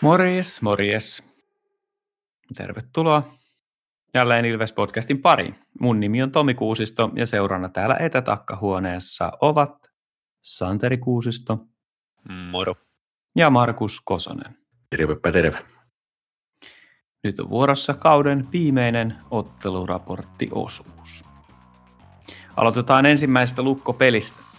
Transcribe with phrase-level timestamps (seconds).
[0.00, 1.22] Morjes, morjes.
[2.56, 3.22] Tervetuloa
[4.14, 5.58] jälleen Ilves-podcastin pariin.
[5.80, 9.90] Mun nimi on Tomi Kuusisto ja seurana täällä etätakkahuoneessa ovat
[10.40, 11.58] Santeri Kuusisto.
[12.28, 12.74] Moro.
[13.36, 14.58] Ja Markus Kosonen.
[14.90, 15.58] Tervepä terve.
[17.24, 21.24] Nyt on vuorossa kauden viimeinen otteluraporttiosuus.
[22.56, 24.49] Aloitetaan ensimmäisestä lukkopelistä.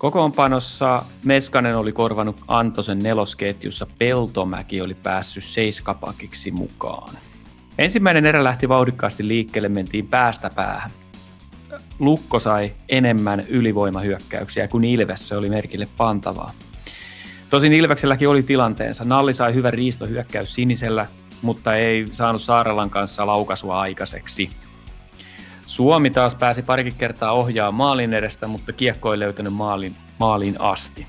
[0.00, 7.14] Kokoonpanossa Meskanen oli korvanut Antosen nelosketjussa, Peltomäki oli päässyt seiskapakiksi mukaan.
[7.78, 10.90] Ensimmäinen erä lähti vauhdikkaasti liikkeelle, mentiin päästä päähän.
[11.98, 16.52] Lukko sai enemmän ylivoimahyökkäyksiä kuin Ilves, se oli merkille pantavaa.
[17.50, 19.04] Tosin Ilvekselläkin oli tilanteensa.
[19.04, 21.06] Nalli sai hyvän riistohyökkäys sinisellä,
[21.42, 24.50] mutta ei saanut Saarelan kanssa laukasua aikaiseksi.
[25.70, 31.06] Suomi taas pääsi parikin kertaa ohjaa maalin edestä, mutta kiekko ei löytänyt maalin, maalin asti.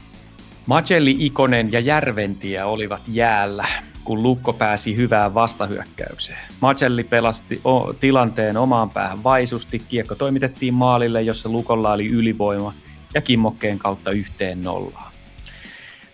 [0.66, 3.66] Macelli, Ikonen ja Järventie olivat jäällä,
[4.04, 6.40] kun Lukko pääsi hyvään vastahyökkäykseen.
[6.62, 12.74] Macelli pelasti o- tilanteen omaan päähän vaisusti, kiekko toimitettiin maalille, jossa Lukolla oli ylivoima
[13.14, 15.12] ja kimmokkeen kautta yhteen nollaan.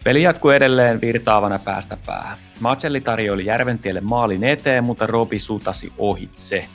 [0.03, 2.37] Peli jatkui edelleen virtaavana päästä päähän.
[2.59, 6.65] Macelli tarjoili Järventielle maalin eteen, mutta Robi sutasi ohitse.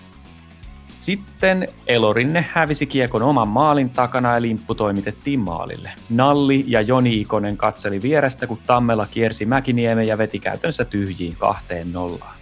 [1.03, 5.91] Sitten Elorinne hävisi kiekon oman maalin takana ja limppu toimitettiin maalille.
[6.11, 11.93] Nalli ja Joni Ikonen katseli vierestä, kun Tammela kiersi Mäkiniemen ja veti käytännössä tyhjiin kahteen
[11.93, 12.37] nollaan.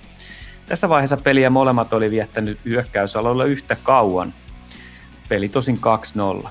[0.67, 4.35] Tässä vaiheessa peliä molemmat oli viettänyt hyökkäysaloilla yhtä kauan.
[5.29, 5.79] Peli tosin
[6.45, 6.49] 2-0.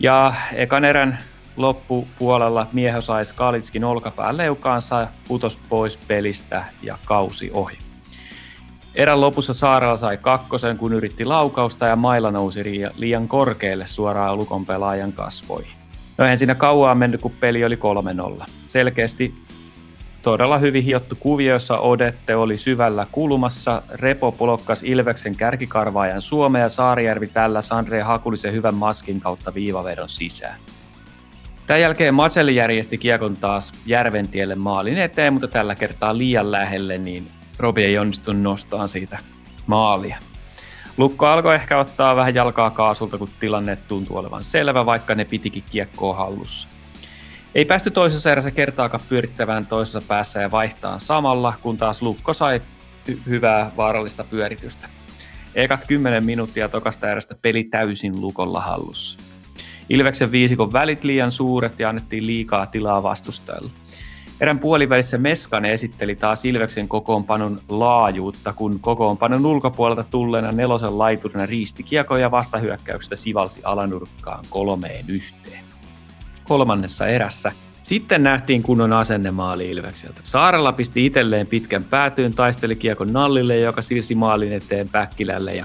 [0.00, 1.18] Ja ekan erän
[1.56, 7.87] loppupuolella mieho sai Skalitskin olkapään leukaansa, putos pois pelistä ja kausi ohi.
[8.98, 14.66] Erän lopussa Saarella sai kakkosen, kun yritti laukausta ja mailla nousi liian korkealle suoraan Lukon
[14.66, 15.72] pelaajan kasvoihin.
[16.18, 17.78] No eihän siinä kauaa mennyt, kun peli oli
[18.40, 18.44] 3-0.
[18.66, 19.34] Selkeästi
[20.22, 23.82] todella hyvin hiottu kuvio, jossa Odette oli syvällä kulmassa.
[23.90, 30.60] Repo polokkas Ilveksen kärkikarvaajan Suomea ja Saarijärvi tällä Sandre Hakulisen hyvän maskin kautta viivavedon sisään.
[31.66, 37.28] Tämän jälkeen Matseli järjesti kiekon taas Järventielle maalin eteen, mutta tällä kertaa liian lähelle, niin
[37.58, 39.18] Robi ei onnistunut nostamaan siitä
[39.66, 40.18] maalia.
[40.96, 45.64] Lukko alkoi ehkä ottaa vähän jalkaa kaasulta, kun tilanne tuntuu olevan selvä, vaikka ne pitikin
[45.70, 46.68] kiekkoa hallussa.
[47.54, 52.62] Ei päästy toisessa erässä kertaakaan pyörittävään toisessa päässä ja vaihtaa samalla, kun taas Lukko sai
[53.26, 54.88] hyvää vaarallista pyöritystä.
[55.54, 59.18] Ekat 10 minuuttia tokasta erästä peli täysin Lukolla hallussa.
[59.88, 63.70] Ilveksen viisikon välit liian suuret ja annettiin liikaa tilaa vastustajalle.
[64.40, 71.82] Erän puolivälissä Meskanen esitteli taas Ilveksen kokoonpanon laajuutta, kun kokoonpanon ulkopuolelta tulleena nelosen laiturina riisti
[71.82, 75.64] kiekoja vastahyökkäyksestä sivalsi alanurkkaan kolmeen yhteen.
[76.44, 80.20] Kolmannessa erässä sitten nähtiin kunnon asennemaali Ilvekseltä.
[80.22, 85.64] Saarella pisti itselleen pitkän päätyyn, taisteli kiekon Nallille, joka siirsi maalin eteen Päkkilälle ja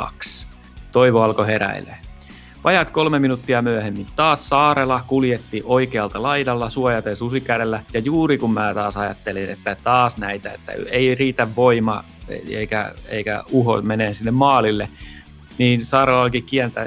[0.00, 0.46] 3-2.
[0.92, 1.96] Toivo alkoi heräilee.
[2.64, 8.74] Vajat kolme minuuttia myöhemmin taas Saarela kuljetti oikealta laidalla suojaten susikädellä ja juuri kun mä
[8.74, 14.88] taas ajattelin, että taas näitä, että ei riitä voima eikä, eikä uho menee sinne maalille,
[15.58, 16.46] niin Saarela olikin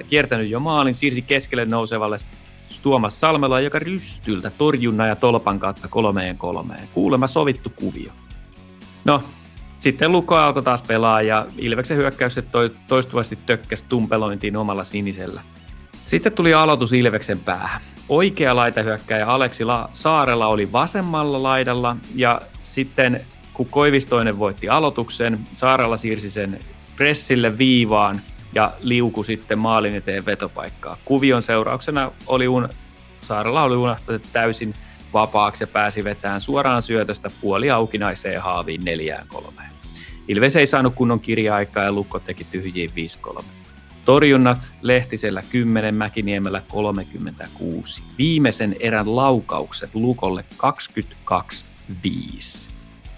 [0.10, 2.18] kiertänyt jo maalin, siirsi keskelle nousevalle
[2.84, 6.88] Tuomas Salmela, joka rystyltä torjunnan ja tolpan kautta kolmeen kolmeen.
[6.94, 8.12] Kuulemma sovittu kuvio.
[9.06, 9.24] No,
[9.80, 12.46] sitten Lukko alkoi taas pelaa ja Ilveksen hyökkäykset
[12.88, 15.42] toistuvasti tökkäsi tumpelointiin omalla sinisellä.
[16.06, 17.81] Sitten tuli aloitus Ilveksen päähän.
[18.09, 23.22] Oikea laitahyökkäjä Aleksi La- Saarella oli vasemmalla laidalla ja sitten
[23.53, 26.59] kun Koivistoinen voitti aloituksen, Saarella siirsi sen
[26.96, 28.22] pressille viivaan
[28.56, 30.97] ja liuku sitten maalin eteen vetopaikkaa.
[31.06, 32.69] Kuvion seurauksena oli un-
[33.22, 34.74] Saarella oli unohtanut täysin
[35.13, 39.69] vapaaksi ja pääsi vetämään suoraan syötöstä puoli aukinaiseen haaviin neljään kolmeen.
[40.28, 42.90] Ilves ei saanut kunnon kirja-aikaa ja Lukko teki tyhjiin
[43.40, 43.44] 5-3.
[44.06, 48.04] Torjunnat Lehtisellä 10, Mäkiniemellä 36.
[48.18, 50.46] Viimeisen erän laukaukset Lukolle
[52.04, 52.70] 22-5.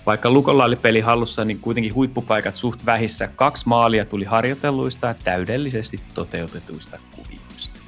[0.06, 3.30] Vaikka Lukolla oli peli hallussa, niin kuitenkin huippupaikat suht vähissä.
[3.36, 7.80] Kaksi maalia tuli harjoitelluista ja täydellisesti toteutetuista kuvioista.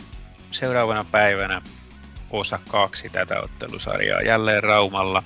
[0.51, 1.61] Seuraavana päivänä
[2.31, 5.23] osa kaksi tätä ottelusarjaa jälleen Raumalla.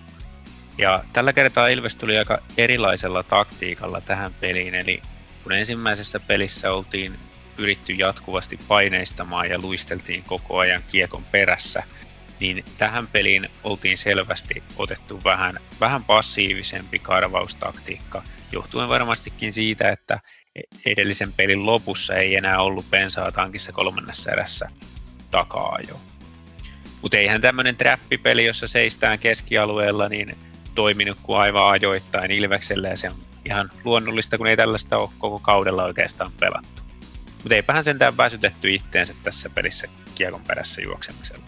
[0.78, 5.02] Ja tällä kertaa Ilves tuli aika erilaisella taktiikalla tähän peliin, eli
[5.44, 7.20] kun ensimmäisessä pelissä oltiin
[7.56, 11.84] pyritty jatkuvasti paineistamaan ja luisteltiin koko ajan kiekon perässä,
[12.40, 20.20] niin tähän peliin oltiin selvästi otettu vähän, vähän passiivisempi karvaustaktiikka, johtuen varmastikin siitä, että
[20.86, 24.70] edellisen pelin lopussa ei enää ollut bensaa tankissa kolmannessa erässä
[25.32, 26.00] takaa jo.
[27.02, 30.38] Mutta eihän tämmöinen trappipeli, jossa seistään keskialueella, niin
[30.76, 33.16] toiminut kuin aivan ajoittain Ilvekselle ja se on
[33.46, 36.81] ihan luonnollista, kun ei tällaista ole koko kaudella oikeastaan pelattu.
[37.44, 41.46] Mutta eipähän sentään väsytetty itteensä tässä pelissä kiekon perässä juoksemisella.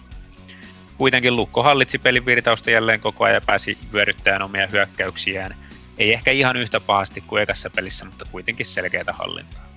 [0.98, 5.56] Kuitenkin Lukko hallitsi pelin virtausta jälleen koko ajan ja pääsi vyöryttämään omia hyökkäyksiään.
[5.98, 9.74] Ei ehkä ihan yhtä pahasti kuin ekassa pelissä, mutta kuitenkin selkeätä hallintaa.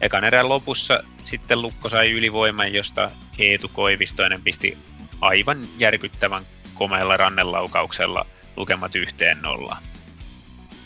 [0.00, 4.78] Ekan erään lopussa sitten Lukko sai ylivoiman, josta Eetu Koivistoinen pisti
[5.20, 6.42] aivan järkyttävän
[6.74, 8.26] komealla rannelaukauksella
[8.56, 9.82] lukemat yhteen nollaan.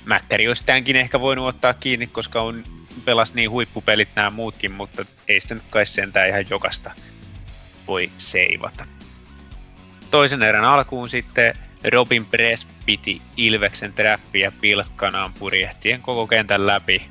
[0.04, 2.64] Mäkkäri olisi tämänkin ehkä voinut ottaa kiinni, koska on
[3.04, 6.90] pelas niin huippupelit nämä muutkin, mutta ei sitä nyt kai sentään ihan jokasta
[7.86, 8.86] voi seivata.
[10.10, 11.54] Toisen erän alkuun sitten
[11.92, 17.02] Robin Press piti Ilveksen trappiä pilkkanaan purjehtien koko kentän läpi.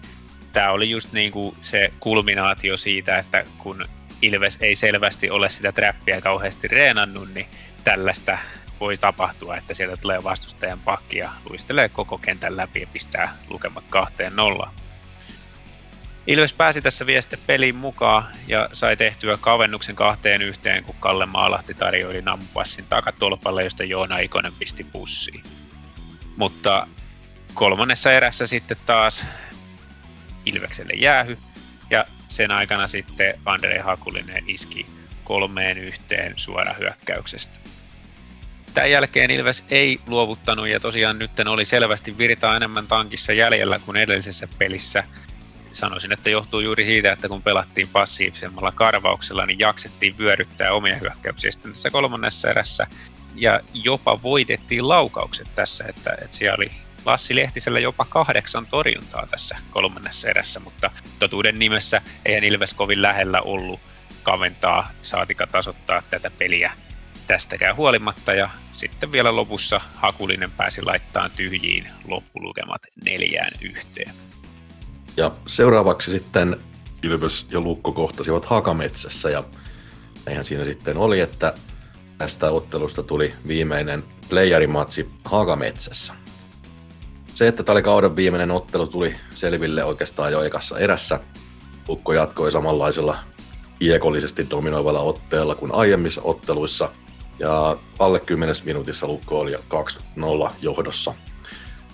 [0.54, 3.86] Tämä oli just niin kuin se kulminaatio siitä, että kun
[4.22, 7.46] Ilves ei selvästi ole sitä trappia kauheasti reenannut, niin
[7.84, 8.38] tällaista
[8.80, 13.84] voi tapahtua, että sieltä tulee vastustajan pakki ja luistelee koko kentän läpi ja pistää lukemat
[13.90, 14.74] kahteen nollaan.
[16.32, 21.74] Ilves pääsi tässä vieste peliin mukaan ja sai tehtyä kavennuksen kahteen yhteen, kun Kalle Maalahti
[21.74, 25.44] tarjoili nampupassin takatolpalle, josta Joona Ikonen pisti pussiin.
[26.38, 26.88] Mutta
[27.54, 29.26] kolmannessa erässä sitten taas
[30.46, 31.38] Ilvekselle jäähy,
[31.90, 34.86] ja sen aikana sitten Andre Hakulinen iski
[35.24, 37.60] kolmeen yhteen suora hyökkäyksestä.
[38.74, 43.98] Tämän jälkeen Ilves ei luovuttanut ja tosiaan nyt oli selvästi virtaa enemmän tankissa jäljellä kuin
[43.98, 45.04] edellisessä pelissä.
[45.72, 51.52] Sanoisin, että johtuu juuri siitä, että kun pelattiin passiivisemmalla karvauksella, niin jaksettiin vyöryttää omia hyökkäyksiä
[51.52, 52.88] sitten tässä kolmannessa erässä.
[53.36, 56.72] Ja jopa voitettiin laukaukset tässä, että, että siellä oli
[57.06, 63.42] Lassi Lehtisellä jopa kahdeksan torjuntaa tässä kolmannessa erässä, mutta totuuden nimessä eihän Ilves kovin lähellä
[63.42, 63.80] ollut
[64.24, 66.72] kaventaa, saatika tasoittaa tätä peliä
[67.28, 74.14] tästäkään huolimatta ja sitten vielä lopussa Hakulinen pääsi laittamaan tyhjiin loppulukemat neljään yhteen.
[75.18, 76.58] Ja seuraavaksi sitten
[77.04, 79.44] Ilves ja Lukko kohtasivat Hakametsässä ja
[80.28, 81.54] eihän siinä sitten oli, että
[82.18, 86.14] tästä ottelusta tuli viimeinen playerimatsi Hakametsässä.
[87.34, 91.20] Se, että tämä oli kauden viimeinen ottelu, tuli selville oikeastaan jo ekassa erässä.
[91.88, 93.18] Lukko jatkoi samanlaisella
[93.80, 96.90] kiekollisesti dominoivalla otteella kuin aiemmissa otteluissa–
[97.42, 99.58] ja alle 10 minuutissa Lukko oli 2-0
[100.62, 101.14] johdossa.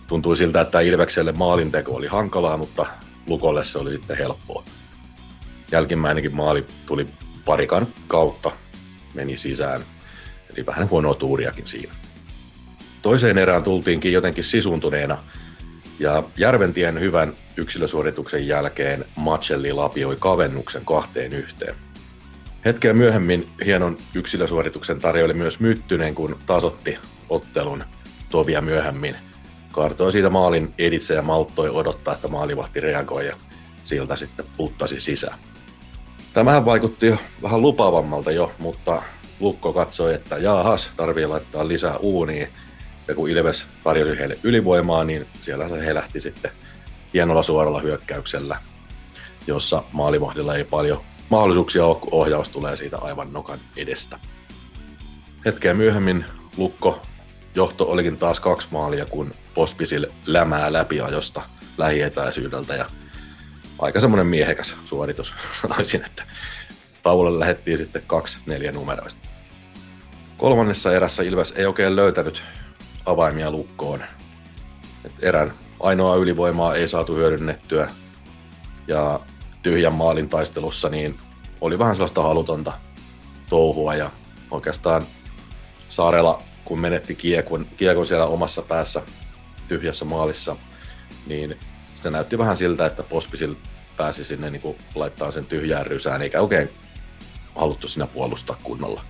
[0.07, 2.85] Tuntui siltä, että Ilvekselle maalinteko oli hankalaa, mutta
[3.27, 4.63] Lukolle se oli sitten helppoa.
[5.71, 7.07] Jälkimmäinenkin maali tuli
[7.45, 8.51] parikan kautta,
[9.13, 9.81] meni sisään.
[10.56, 11.94] Eli vähän huonoa tuuriakin siinä.
[13.01, 15.24] Toiseen erään tultiinkin jotenkin sisuntuneena,
[16.00, 21.75] ja Järventien hyvän yksilösuorituksen jälkeen Macelli lapioi kavennuksen kahteen yhteen.
[22.65, 26.97] Hetkeä myöhemmin hienon yksilösuorituksen tarjoili myös Myttynen, kun tasotti
[27.30, 27.83] ottelun
[28.30, 29.15] tovia myöhemmin.
[29.77, 33.35] Kartoi siitä maalin editse ja malttoi odottaa, että maalivahti reagoi ja
[33.83, 35.39] siltä sitten puttasi sisään.
[36.33, 39.01] Tämähän vaikutti jo vähän lupaavammalta jo, mutta
[39.39, 42.47] Lukko katsoi, että jaahas, tarvii laittaa lisää uuniin.
[43.07, 46.51] Ja kun Ilves tarjosi heille ylivoimaa, niin siellä se he lähti sitten
[47.13, 48.57] hienolla suoralla hyökkäyksellä,
[49.47, 54.19] jossa maalivahdilla ei paljon mahdollisuuksia ole, kun ohjaus tulee siitä aivan nokan edestä.
[55.45, 56.25] Hetkeä myöhemmin
[56.57, 57.01] Lukko
[57.56, 61.42] johto olikin taas kaksi maalia, kun Pospisil lämää läpiajosta
[61.77, 62.85] lähietäisyydeltä ja
[63.80, 66.23] aika semmoinen miehekäs suoritus sanoisin, että
[67.04, 69.30] taululle lähettiin sitten kaksi neljä numeroista.
[70.37, 72.42] Kolmannessa erässä Ilves ei oikein löytänyt
[73.06, 74.04] avaimia lukkoon.
[75.06, 77.89] Et erän ainoa ylivoimaa ei saatu hyödynnettyä
[78.87, 79.19] ja
[79.61, 81.18] tyhjän maalin taistelussa, niin
[81.61, 82.73] oli vähän sellaista halutonta
[83.49, 84.09] touhua ja
[84.51, 85.04] oikeastaan
[85.89, 89.02] Saarella, kun menetti kiekon, kiekon siellä omassa päässä
[89.68, 90.56] tyhjässä maalissa,
[91.28, 91.57] niin
[91.95, 93.56] se näytti vähän siltä, että Pospisil
[93.97, 96.69] pääsi sinne niin laittaa sen tyhjään rysään, eikä oikein
[97.56, 99.02] haluttu sinä puolustaa kunnolla.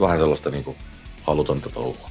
[0.00, 0.76] Vähän sellaista niin kuin,
[1.22, 2.10] halutonta touhua.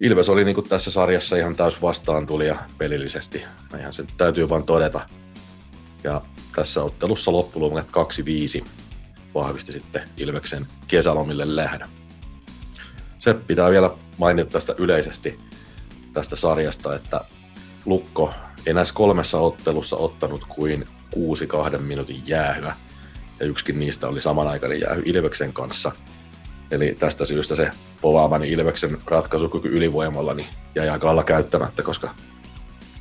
[0.00, 3.42] Ilves oli niin kuin tässä sarjassa ihan täys vastaan tuli ja pelillisesti.
[3.80, 5.00] Ihan se täytyy vain todeta.
[6.04, 6.22] Ja
[6.56, 7.86] tässä ottelussa loppuluomat
[8.62, 8.66] 2-5
[9.34, 11.88] vahvisti sitten Ilveksen kesälomille lähdön.
[13.20, 15.38] Se pitää vielä mainita tästä yleisesti
[16.12, 17.20] tästä sarjasta, että
[17.84, 18.34] Lukko
[18.66, 22.72] ei näissä kolmessa ottelussa ottanut kuin kuusi kahden minuutin jäähyä,
[23.40, 25.92] ja yksikin niistä oli samanaikainen jäähy Ilveksen kanssa.
[26.70, 32.10] Eli tästä syystä se povaamani Ilveksen ratkaisukyky ylivoimalla niin jäi aika käyttämättä, koska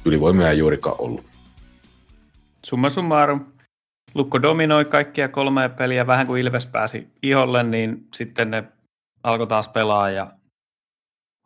[0.06, 1.26] ylivoimia ei juurikaan ollut.
[2.66, 3.46] Summa summarum,
[4.14, 8.64] Lukko dominoi kaikkia kolmea peliä, vähän kuin Ilves pääsi iholle, niin sitten ne
[9.24, 10.32] alkoi taas pelaa ja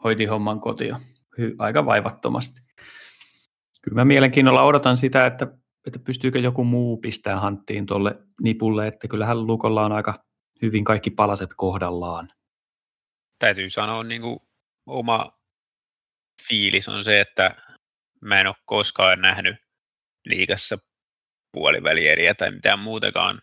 [0.03, 0.96] hoiti homman kotiin.
[1.39, 2.62] hy- aika vaivattomasti.
[3.82, 5.48] Kyllä mä mielenkiinnolla odotan sitä, että,
[5.88, 10.24] että pystyykö joku muu pistää hanttiin tuolle nipulle, että kyllähän Lukolla on aika
[10.62, 12.30] hyvin kaikki palaset kohdallaan.
[13.39, 14.39] Täytyy sanoa niin kuin
[14.86, 15.32] oma
[16.48, 17.56] fiilis on se, että
[18.22, 19.56] mä en ole koskaan nähnyt
[20.25, 20.77] liigassa
[21.51, 23.42] puolivälieriä tai mitään muutakaan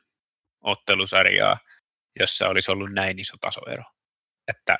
[0.61, 1.59] ottelusarjaa,
[2.21, 3.83] jossa olisi ollut näin iso tasoero.
[4.51, 4.79] Että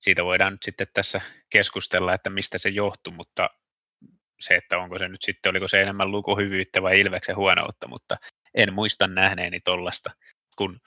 [0.00, 3.50] siitä voidaan nyt sitten tässä keskustella, että mistä se johtui, mutta
[4.40, 8.16] se, että onko se nyt sitten, oliko se enemmän lukuhyvyyttä vai Ilveksen huonoutta, mutta
[8.54, 10.10] en muista nähneeni tollasta,
[10.56, 10.80] kun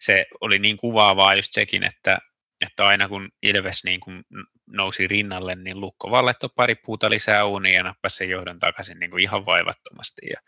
[0.00, 2.18] se oli niin kuvaavaa just sekin, että,
[2.60, 4.24] että aina kun Ilves niin kun
[4.66, 9.10] nousi rinnalle, niin Lukko laittoi pari puuta lisää uuniin ja nappasi sen johdon takaisin niin
[9.10, 10.26] kuin ihan vaivattomasti.
[10.30, 10.40] Ja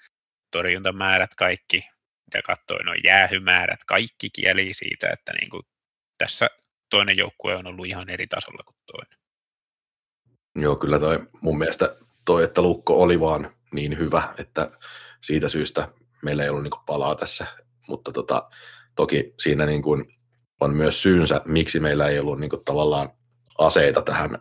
[0.50, 1.88] torjuntamäärät kaikki,
[2.26, 5.62] mitä katsoin, on jäähymäärät, kaikki kieli siitä, että niin kuin
[6.18, 6.50] tässä
[6.92, 9.18] toinen joukkue on ollut ihan eri tasolla kuin toinen.
[10.56, 14.70] Joo, kyllä toi mun mielestä toi, että Lukko oli vaan niin hyvä, että
[15.20, 15.88] siitä syystä
[16.22, 17.46] meillä ei ollut niin palaa tässä,
[17.88, 18.48] mutta tota,
[18.94, 20.18] toki siinä niin kuin
[20.60, 23.12] on myös syynsä, miksi meillä ei ollut niin kuin tavallaan
[23.58, 24.38] aseita tähän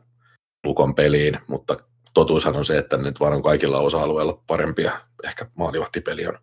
[0.64, 1.78] Lukon peliin, mutta
[2.14, 5.02] totuushan on se, että nyt vaan on kaikilla osa-alueilla parempia.
[5.24, 6.38] Ehkä maalivahtipeli on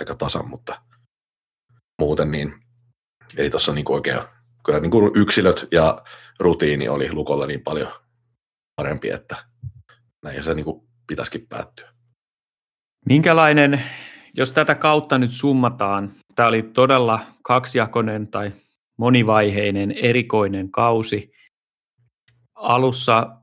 [0.00, 0.82] aika tasan, mutta
[2.00, 2.54] muuten niin
[3.36, 4.20] ei tuossa niin oikein,
[4.64, 6.02] kyllä niin kuin yksilöt ja
[6.40, 7.92] rutiini oli Lukolla niin paljon
[8.76, 9.36] parempi, että
[10.22, 11.88] näin se niin kuin pitäisikin päättyä.
[13.06, 13.82] Minkälainen,
[14.34, 18.52] jos tätä kautta nyt summataan, tämä oli todella kaksijakoinen tai
[18.96, 21.32] monivaiheinen, erikoinen kausi.
[22.54, 23.36] Alussa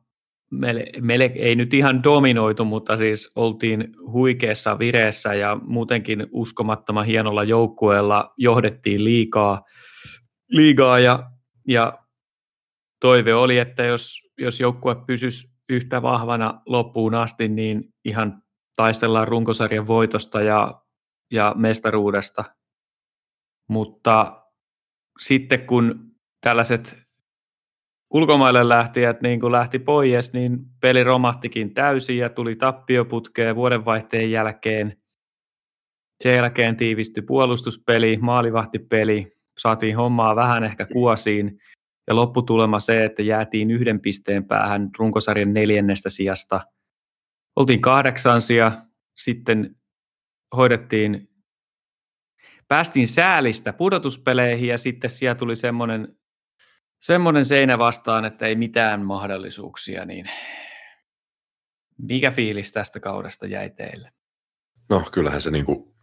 [0.52, 7.44] meille, meille ei nyt ihan dominoitu, mutta siis oltiin huikeassa vireessä ja muutenkin uskomattoman hienolla
[7.44, 9.62] joukkueella johdettiin liikaa,
[10.52, 11.32] liigaa ja,
[11.68, 12.00] ja
[13.00, 18.44] toive oli, että jos, jos joukkue pysyisi yhtä vahvana loppuun asti, niin ihan
[18.76, 20.82] taistellaan runkosarjan voitosta ja,
[21.32, 22.44] ja mestaruudesta.
[23.70, 24.44] Mutta
[25.20, 27.00] sitten kun tällaiset
[28.14, 34.98] ulkomaille lähtijät niin kun lähti pois, niin peli romahtikin täysin ja tuli tappioputkeen vuodenvaihteen jälkeen.
[36.24, 41.60] Sen jälkeen tiivistyi puolustuspeli, maalivahtipeli, saatiin hommaa vähän ehkä kuosiin
[42.08, 46.62] ja lopputulema se, että jäätiin yhden pisteen päähän runkosarjan neljännestä sijasta.
[47.56, 48.72] Oltiin kahdeksansia,
[49.18, 49.76] sitten
[50.56, 51.30] hoidettiin,
[52.68, 56.18] päästiin säälistä pudotuspeleihin ja sitten siellä tuli semmoinen,
[57.00, 60.30] semmoinen seinä vastaan, että ei mitään mahdollisuuksia, niin
[61.98, 64.12] mikä fiilis tästä kaudesta jäi teille?
[64.90, 65.96] No kyllähän se niin kuin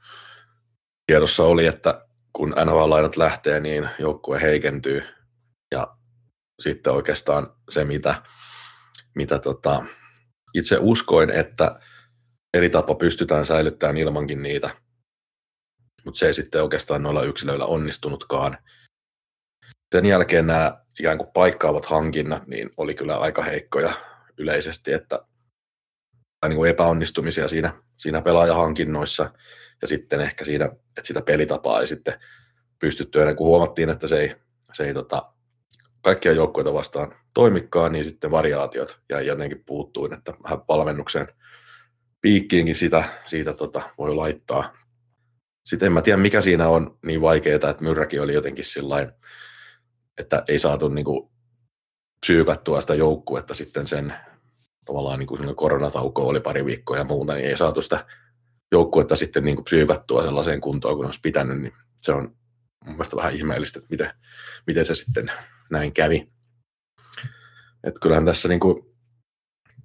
[1.06, 2.07] tiedossa oli, että
[2.38, 5.02] kun NHL-lainat lähtee, niin joukkue heikentyy.
[5.70, 5.96] Ja
[6.60, 8.22] sitten oikeastaan se, mitä,
[9.14, 9.84] mitä tota,
[10.54, 11.80] itse uskoin, että
[12.54, 14.70] eri tapa pystytään säilyttämään ilmankin niitä,
[16.04, 18.58] mutta se ei sitten oikeastaan noilla yksilöillä onnistunutkaan.
[19.94, 23.92] Sen jälkeen nämä ikään kuin paikkaavat hankinnat niin oli kyllä aika heikkoja
[24.36, 25.20] yleisesti, että
[26.48, 29.32] niin kuin epäonnistumisia siinä, siinä pelaajahankinnoissa
[29.82, 32.14] ja sitten ehkä siinä, että sitä pelitapaa ei sitten
[32.78, 34.34] pystytty ennen kuin huomattiin, että se ei,
[34.72, 35.32] se ei tota,
[36.00, 41.28] kaikkia joukkoita vastaan toimikkaan, niin sitten variaatiot jäi jotenkin puuttuin, että vähän valmennuksen
[42.20, 44.76] piikkiinkin sitä, siitä tota, voi laittaa.
[45.64, 49.12] Sitten en mä tiedä, mikä siinä on niin vaikeaa, että Myrräkin oli jotenkin sillain,
[50.18, 51.30] että ei saatu niin kuin,
[52.20, 54.14] psyykattua sitä joukkuetta sitten sen
[54.84, 58.06] tavallaan niin kuin koronatauko oli pari viikkoa ja muuta, niin ei saatu sitä
[58.72, 62.36] joukkuetta sitten niin kuin psyykattua sellaiseen kuntoon, kun olisi pitänyt, niin se on
[62.84, 64.10] mun mielestä vähän ihmeellistä, että miten,
[64.66, 65.32] miten se sitten
[65.70, 66.32] näin kävi.
[67.84, 68.96] Et kyllähän tässä niin kuin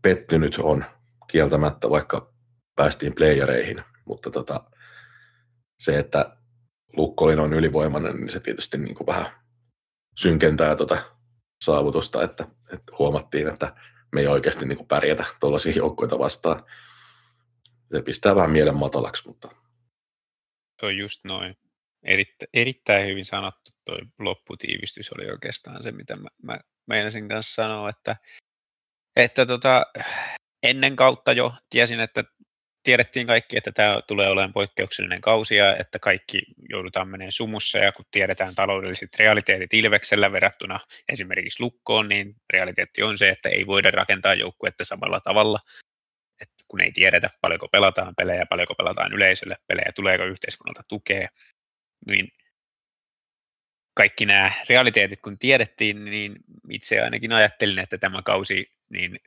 [0.01, 0.85] pettynyt on
[1.27, 2.33] kieltämättä, vaikka
[2.75, 4.63] päästiin playereihin, mutta tota,
[5.79, 6.37] se, että
[6.97, 9.25] Lukko oli noin ylivoimainen, niin se tietysti niin kuin vähän
[10.17, 10.97] synkentää tuota
[11.63, 13.75] saavutusta, että, että huomattiin, että
[14.11, 16.63] me ei oikeasti niin kuin pärjätä tuollaisia joukkoita vastaan.
[17.93, 19.49] Se pistää vähän mielen matalaksi, mutta...
[20.79, 21.57] Se on just noin.
[22.03, 27.89] Erittä, erittäin hyvin sanottu tuo lopputiivistys oli oikeastaan se, mitä mä, mä meinasin kanssa sanoa,
[27.89, 28.15] että,
[29.15, 29.85] että tota,
[30.63, 32.23] ennen kautta jo tiesin, että
[32.83, 37.91] tiedettiin kaikki, että tämä tulee olemaan poikkeuksellinen kausi ja että kaikki joudutaan menemään sumussa ja
[37.91, 43.91] kun tiedetään taloudelliset realiteetit Ilveksellä verrattuna esimerkiksi Lukkoon, niin realiteetti on se, että ei voida
[43.91, 45.59] rakentaa joukkuetta samalla tavalla,
[46.73, 51.29] kun ei tiedetä paljonko pelataan pelejä, paljonko pelataan yleisölle pelejä, tuleeko yhteiskunnalta tukea,
[52.07, 52.31] niin
[53.95, 56.35] kaikki nämä realiteetit kun tiedettiin, niin
[56.69, 59.19] itse ainakin ajattelin, että tämä kausi niin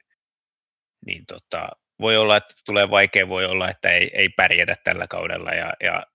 [1.06, 1.68] niin tota,
[2.00, 6.06] voi olla, että tulee vaikea, voi olla, että ei, ei pärjätä tällä kaudella ja, ja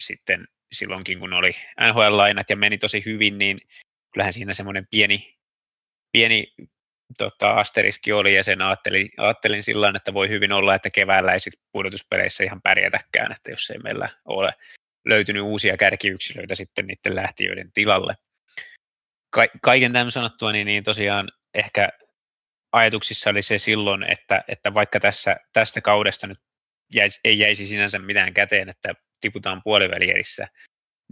[0.00, 3.60] sitten silloinkin, kun oli NHL-lainat ja meni tosi hyvin, niin
[4.12, 5.38] kyllähän siinä semmoinen pieni,
[6.12, 6.54] pieni
[7.18, 11.40] tota, asteriski oli ja sen ajattelin, ajattelin sillä että voi hyvin olla, että keväällä ei
[11.40, 14.54] sitten pudotuspeleissä ihan pärjätäkään, että jos ei meillä ole
[15.04, 18.14] löytynyt uusia kärkiyksilöitä sitten niiden lähtiöiden tilalle.
[19.30, 21.88] Ka- kaiken tämän sanottua, niin, niin tosiaan ehkä
[22.72, 26.38] ajatuksissa oli se silloin, että, että vaikka tässä, tästä kaudesta nyt
[26.94, 30.48] jäisi, ei jäisi sinänsä mitään käteen, että tiputaan puolivälierissä,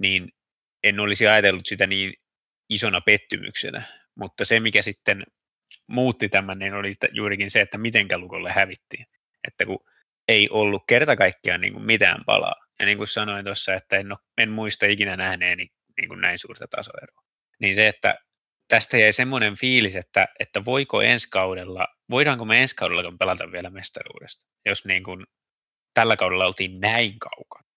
[0.00, 0.33] niin
[0.85, 2.14] en olisi ajatellut sitä niin
[2.71, 3.83] isona pettymyksenä.
[4.14, 5.23] Mutta se, mikä sitten
[5.90, 9.06] muutti tämän, niin oli juurikin se, että miten Lukolle hävittiin.
[9.49, 9.85] Että kun
[10.28, 12.54] ei ollut kerta kaikkiaan niin kuin mitään palaa.
[12.80, 15.68] Ja niin kuin sanoin tuossa, että en, ole, en muista ikinä nähneeni
[16.00, 17.23] niin kuin näin suurta tasoeroa.
[17.61, 18.18] Niin se, että
[18.68, 23.70] tästä jäi semmoinen fiilis, että, että voiko ensi kaudella, voidaanko me ensi kaudella pelata vielä
[23.70, 25.26] mestaruudesta, jos niin kuin
[25.94, 27.68] tällä kaudella oltiin näin kaukana.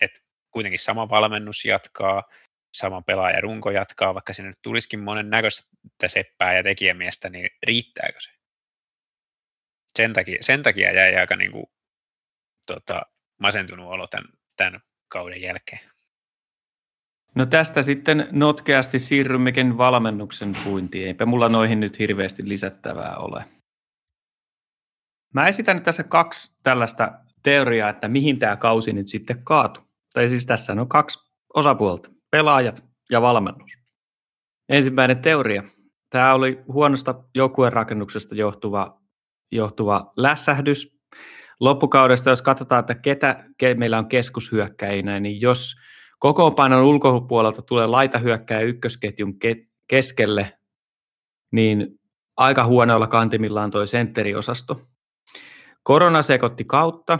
[0.00, 0.10] Et
[0.50, 2.22] kuitenkin sama valmennus jatkaa,
[2.72, 5.68] sama pelaaja runko jatkaa, vaikka sinne nyt tulisikin monen näköistä
[6.06, 8.30] seppää ja tekijämiestä, niin riittääkö se?
[9.96, 11.66] Sen takia, sen takia jäi aika niin kuin,
[12.66, 13.02] tota,
[13.38, 15.90] masentunut olo tämän, tämän kauden jälkeen.
[17.34, 21.06] No tästä sitten notkeasti siirrymmekin valmennuksen puintiin.
[21.06, 23.44] Eipä mulla noihin nyt hirveästi lisättävää ole.
[25.34, 27.12] Mä esitän nyt tässä kaksi tällaista
[27.42, 29.80] teoriaa, että mihin tämä kausi nyt sitten kaatu.
[30.14, 31.18] Tai siis tässä on kaksi
[31.54, 33.72] osapuolta, pelaajat ja valmennus.
[34.68, 35.62] Ensimmäinen teoria.
[36.10, 39.00] Tämä oli huonosta joukkueen rakennuksesta johtuva,
[39.52, 41.00] johtuva lässähdys.
[41.60, 43.44] Loppukaudesta, jos katsotaan, että ketä
[43.76, 45.74] meillä on keskushyökkäinä, niin jos
[46.18, 49.34] kokoonpanon ulkopuolelta tulee laitahyökkäjä ykkösketjun
[49.88, 50.58] keskelle,
[51.52, 52.00] niin
[52.36, 54.80] aika huonoilla kantimillaan toi sentteriosasto.
[55.82, 57.18] Korona sekoitti kautta,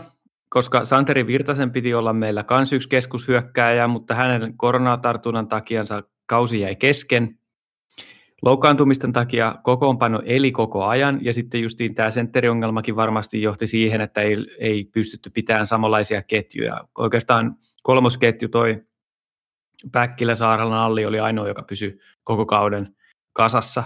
[0.53, 6.75] koska Santeri Virtasen piti olla meillä kans yksi keskushyökkääjä, mutta hänen koronatartunnan takiansa kausi jäi
[6.75, 7.39] kesken.
[8.41, 14.21] Loukkaantumisten takia kokoonpano eli koko ajan, ja sitten justiin tämä sentteriongelmakin varmasti johti siihen, että
[14.21, 16.81] ei, ei pystytty pitämään samanlaisia ketjuja.
[16.97, 18.81] Oikeastaan kolmosketju toi
[19.91, 22.95] Päkkilä, Saaralan, Alli oli ainoa, joka pysyi koko kauden
[23.33, 23.83] kasassa.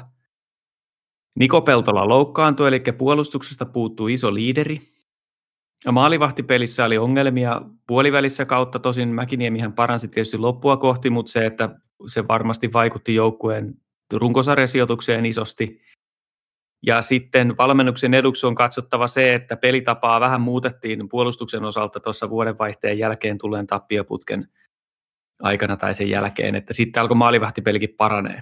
[1.36, 4.95] Niko Peltola loukkaantui, eli puolustuksesta puuttuu iso liideri.
[5.92, 11.70] Maalivahtipelissä oli ongelmia puolivälissä kautta, tosin Mäkiniemihän paransi tietysti loppua kohti, mutta se, että
[12.08, 13.76] se varmasti vaikutti joukkueen
[14.14, 15.82] runkosarjasijoitukseen isosti.
[16.86, 23.00] Ja sitten valmennuksen eduksi on katsottava se, että pelitapaa vähän muutettiin puolustuksen osalta tuossa vuodenvaihteen
[23.00, 24.48] jälkeen tulleen tappioputken
[25.42, 28.42] aikana tai sen jälkeen, että sitten alkoi maalivahtipelikin paranee.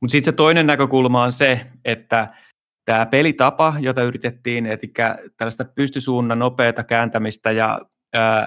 [0.00, 2.34] Mutta sitten se toinen näkökulma on se, että
[2.84, 4.92] tämä pelitapa, jota yritettiin, eli
[5.36, 7.80] tällaista pystysuunnan nopeata kääntämistä ja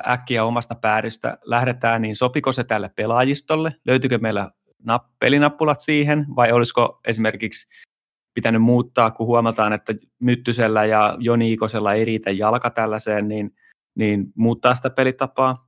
[0.07, 3.75] äkkiä omasta päädystä lähdetään, niin sopiko se tälle pelaajistolle?
[3.85, 4.51] Löytyykö meillä
[5.19, 7.67] pelinappulat siihen vai olisiko esimerkiksi
[8.33, 13.55] pitänyt muuttaa, kun huomataan, että Myttysellä ja Joni Ikosella ei riitä jalka tällaiseen, niin,
[13.95, 15.67] niin muuttaa sitä pelitapaa.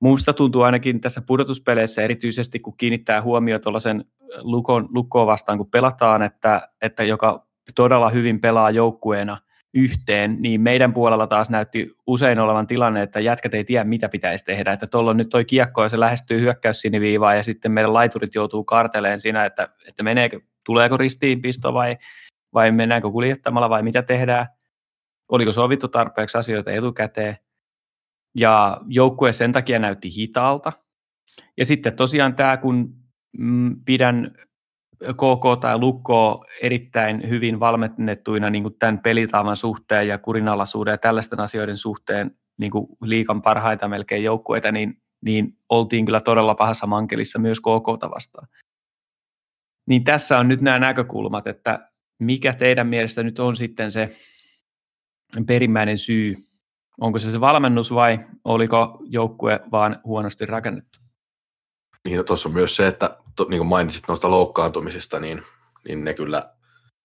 [0.00, 4.04] Muusta tuntuu ainakin tässä pudotuspeleissä erityisesti, kun kiinnittää huomioon tuollaisen
[4.40, 9.38] lukon, lukkoon vastaan, kun pelataan, että, että joka todella hyvin pelaa joukkueena
[9.74, 14.44] yhteen, niin meidän puolella taas näytti usein olevan tilanne, että jätkät ei tiedä, mitä pitäisi
[14.44, 18.34] tehdä, että tuolla on nyt toi kiekko ja se lähestyy hyökkäyssiniviivaan ja sitten meidän laiturit
[18.34, 21.96] joutuu karteleen siinä, että, että meneekö, tuleeko ristiinpisto vai,
[22.54, 24.46] vai mennäänkö kuljettamalla vai mitä tehdään,
[25.28, 27.36] oliko sovittu tarpeeksi asioita etukäteen,
[28.34, 30.72] ja joukkue sen takia näytti hitaalta.
[31.56, 32.94] Ja sitten tosiaan tämä, kun
[33.38, 34.34] mm, pidän
[35.04, 41.40] KK tai Lukko erittäin hyvin valmennettuina niin kuin tämän pelitaavan suhteen ja kurinalaisuuden ja tällaisten
[41.40, 47.38] asioiden suhteen niin kuin liikan parhaita melkein joukkueita, niin, niin oltiin kyllä todella pahassa mankelissa
[47.38, 48.48] myös KK vastaan.
[49.86, 54.16] Niin tässä on nyt nämä näkökulmat, että mikä teidän mielestä nyt on sitten se
[55.46, 56.48] perimmäinen syy
[57.00, 60.98] Onko se se valmennus vai oliko joukkue vaan huonosti rakennettu?
[62.08, 65.42] Niin, no tuossa on myös se, että to, niin kuin mainitsit noista loukkaantumisista, niin,
[65.88, 66.54] niin ne kyllä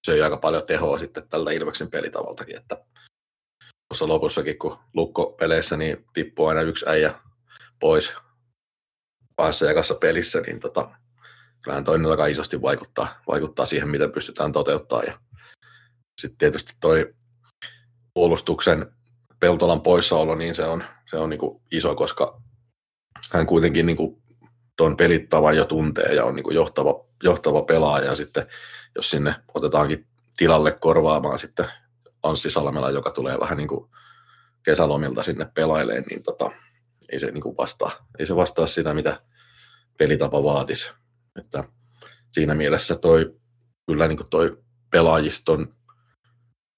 [0.05, 2.85] söi aika paljon tehoa sitten tältä Ilveksen pelitavaltakin, että
[3.87, 7.19] tuossa lopussakin, kun lukko-peleissä, niin tippuu aina yksi äijä
[7.79, 8.13] pois
[9.35, 10.89] päässä jakassa pelissä, niin tota,
[11.61, 15.03] kyllähän toinen aika isosti vaikuttaa, vaikuttaa siihen, miten pystytään toteuttaa.
[15.03, 15.19] Ja
[16.21, 17.13] sitten tietysti toi
[18.13, 18.95] puolustuksen
[19.39, 22.41] Peltolan poissaolo, niin se on, se on niin kuin iso, koska
[23.31, 24.22] hän kuitenkin niin kuin
[24.77, 28.05] tuon pelittavan jo tuntee ja on niin kuin johtava, johtava pelaaja.
[28.05, 28.47] Ja sitten
[28.95, 30.07] jos sinne otetaankin
[30.37, 31.65] tilalle korvaamaan sitten
[32.23, 33.89] Anssi Salmela, joka tulee vähän niin kuin
[34.63, 36.51] kesälomilta sinne pelaileen, niin tota,
[37.09, 39.21] ei se niin kuin vastaa, ei se vastaa sitä, mitä
[39.97, 40.91] pelitapa vaatisi.
[41.39, 41.63] Että
[42.31, 43.35] siinä mielessä toi,
[43.87, 45.73] kyllä niin kuin toi pelaajiston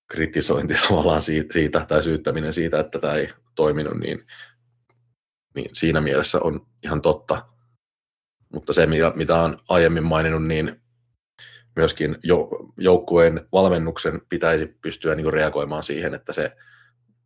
[0.08, 4.28] kritisointi tavallaan siitä, tai syyttäminen siitä, että tämä ei toiminut, niin,
[5.56, 7.55] niin siinä mielessä on ihan totta.
[8.56, 10.82] Mutta se, mitä on aiemmin maininnut, niin
[11.76, 12.18] myöskin
[12.78, 16.56] joukkueen valmennuksen pitäisi pystyä niin reagoimaan siihen, että se,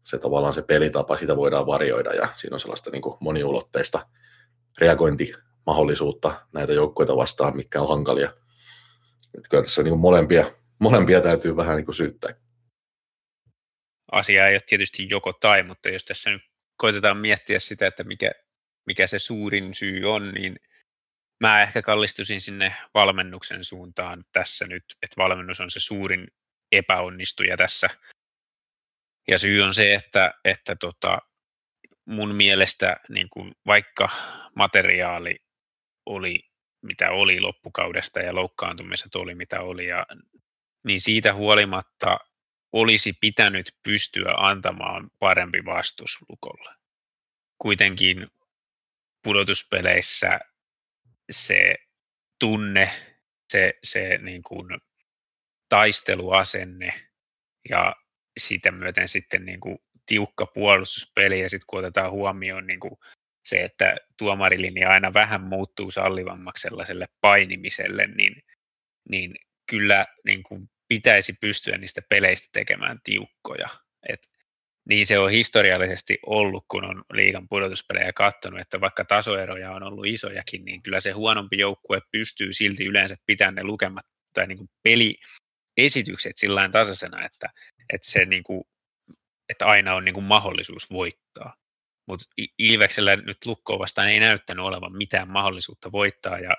[0.03, 4.07] se tavallaan se pelitapa, sitä voidaan varjoida ja siinä on sellaista niin moniulotteista
[4.77, 8.29] reagointimahdollisuutta näitä joukkueita vastaan, mikä on hankalia.
[9.37, 12.33] Että kyllä tässä niin molempia, molempia täytyy vähän niin syyttää.
[14.11, 16.41] Asia ei ole tietysti joko tai, mutta jos tässä nyt
[16.77, 18.31] koitetaan miettiä sitä, että mikä,
[18.85, 20.55] mikä se suurin syy on, niin
[21.39, 26.27] mä ehkä kallistusin sinne valmennuksen suuntaan tässä nyt, että valmennus on se suurin
[26.71, 27.89] epäonnistuja tässä.
[29.27, 31.19] Ja syy on se, että, että tota,
[32.05, 34.09] mun mielestä niin kun vaikka
[34.55, 35.35] materiaali
[36.05, 36.49] oli
[36.81, 40.05] mitä oli loppukaudesta ja loukkaantumiset oli mitä oli, ja,
[40.85, 42.19] niin siitä huolimatta
[42.71, 46.75] olisi pitänyt pystyä antamaan parempi vastus Lukolle.
[47.57, 48.27] Kuitenkin
[49.23, 50.29] pudotuspeleissä
[51.29, 51.75] se
[52.39, 52.89] tunne,
[53.51, 54.67] se, se niin kuin
[55.69, 57.09] taisteluasenne
[57.69, 57.95] ja
[58.39, 62.97] siitä myöten sitten niin kuin tiukka puolustuspeli ja sitten kun otetaan huomioon niin kuin
[63.45, 68.43] se, että tuomarilinja aina vähän muuttuu sallivammaksi sellaiselle painimiselle, niin,
[69.09, 69.35] niin
[69.69, 73.69] kyllä niin kuin pitäisi pystyä niistä peleistä tekemään tiukkoja.
[74.09, 74.29] Et
[74.89, 80.05] niin se on historiallisesti ollut, kun on liigan pudotuspelejä katsonut, että vaikka tasoeroja on ollut
[80.05, 84.69] isojakin, niin kyllä se huonompi joukkue pystyy silti yleensä pitämään ne lukemat tai niin kuin
[84.83, 87.49] peliesitykset sillä tasaisena, että,
[87.93, 88.63] että, se niin kuin,
[89.49, 91.53] että aina on niin kuin mahdollisuus voittaa.
[92.07, 92.25] Mutta
[92.57, 96.55] Ilveksellä nyt lukkoa vastaan ei näyttänyt olevan mitään mahdollisuutta voittaa, ja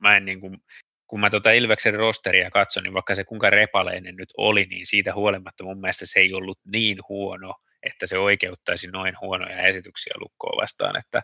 [0.00, 0.58] mä en niin kuin,
[1.06, 5.14] kun mä tuota Ilveksen rosteria katson, niin vaikka se kuinka repaleinen nyt oli, niin siitä
[5.14, 10.62] huolimatta mun mielestä se ei ollut niin huono, että se oikeuttaisi noin huonoja esityksiä lukkoa
[10.62, 11.22] vastaan, että,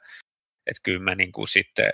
[0.66, 1.92] että kyllä mä niin kuin sitten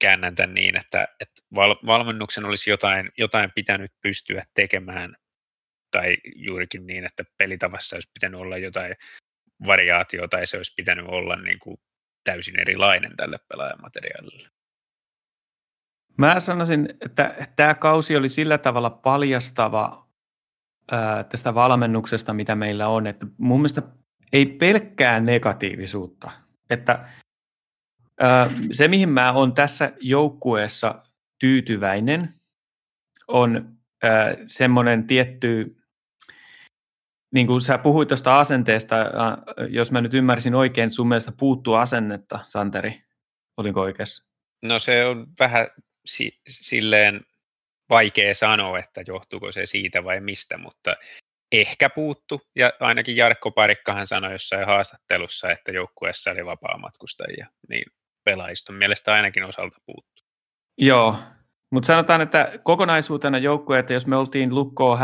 [0.00, 5.16] käännän tämän niin, että, että val, valmennuksen olisi jotain, jotain pitänyt pystyä tekemään,
[5.90, 8.96] tai juurikin niin, että pelitavassa olisi pitänyt olla jotain
[9.66, 11.76] variaatio, tai se olisi pitänyt olla niin kuin
[12.24, 14.48] täysin erilainen tälle pelaajamateriaalille.
[16.18, 20.08] Mä sanoisin, että tämä kausi oli sillä tavalla paljastava
[20.90, 23.82] ää, tästä valmennuksesta, mitä meillä on, että mun mielestä
[24.32, 26.30] ei pelkkää negatiivisuutta.
[26.70, 27.08] Että
[28.72, 31.02] se, mihin mä oon tässä joukkueessa
[31.38, 32.34] tyytyväinen,
[33.28, 33.76] on
[34.46, 35.76] semmoinen tietty,
[37.34, 38.96] niin kuin sä puhuit tuosta asenteesta,
[39.68, 43.02] jos mä nyt ymmärsin oikein, sun mielestä puuttuu asennetta, Santeri.
[43.56, 44.24] Olinko oikeassa?
[44.62, 45.66] No se on vähän
[46.06, 47.20] si- silleen
[47.90, 50.96] vaikea sanoa, että johtuuko se siitä vai mistä, mutta
[51.52, 52.40] ehkä puuttu.
[52.56, 57.84] Ja ainakin Jarkko Parikkahan sanoi jossain haastattelussa, että joukkueessa oli vapaa-matkustajia, niin
[58.24, 60.22] pelaajiston mielestä ainakin osalta puuttu.
[60.78, 61.18] Joo,
[61.70, 64.98] mutta sanotaan, että kokonaisuutena joukkue, että jos me oltiin lukkoa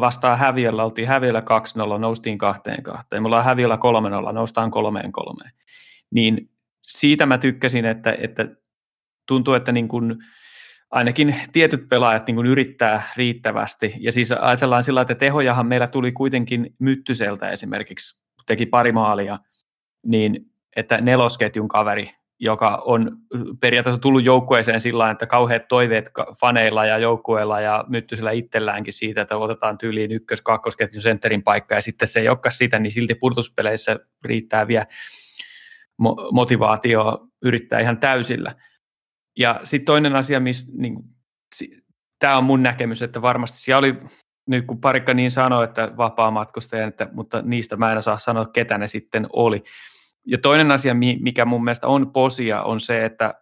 [0.00, 1.42] vastaan häviöllä, oltiin häviöllä
[1.96, 2.38] 2-0, noustiin
[3.16, 3.78] 2-2, me ollaan häviöllä
[4.30, 4.70] 3-0, noustaan
[5.44, 5.50] 3-3,
[6.10, 6.50] niin
[6.82, 8.48] siitä mä tykkäsin, että, että
[9.28, 10.16] tuntuu, että niin kuin
[10.92, 13.94] ainakin tietyt pelaajat niin yrittää riittävästi.
[14.00, 19.38] Ja siis ajatellaan sillä että tehojahan meillä tuli kuitenkin Myttyseltä esimerkiksi, teki pari maalia,
[20.06, 23.16] niin että nelosketjun kaveri, joka on
[23.60, 29.36] periaatteessa tullut joukkueeseen sillä että kauheat toiveet faneilla ja joukkueilla ja Myttysellä itselläänkin siitä, että
[29.36, 33.96] otetaan tyyliin ykkös-, kakkosketjun sentterin paikka ja sitten se ei olekaan sitä, niin silti purtuspeleissä
[34.24, 34.86] riittää vielä
[36.32, 38.54] motivaatio yrittää ihan täysillä.
[39.38, 40.96] Ja sitten toinen asia, niin,
[42.18, 43.94] tämä on mun näkemys, että varmasti siellä oli,
[44.46, 48.46] nyt kun parikka niin sanoi, että vapaa matkustaja, että, mutta niistä mä en osaa sanoa,
[48.46, 49.64] ketä ne sitten oli.
[50.26, 53.34] Ja toinen asia, mikä mun mielestä on posia, on se, että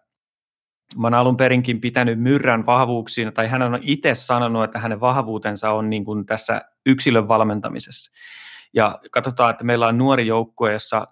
[0.97, 5.71] mä oon alun perinkin pitänyt Myrrän vahvuuksiin, tai hän on itse sanonut, että hänen vahvuutensa
[5.71, 8.11] on niin kuin tässä yksilön valmentamisessa.
[8.73, 11.07] Ja katsotaan, että meillä on nuori joukkue, jossa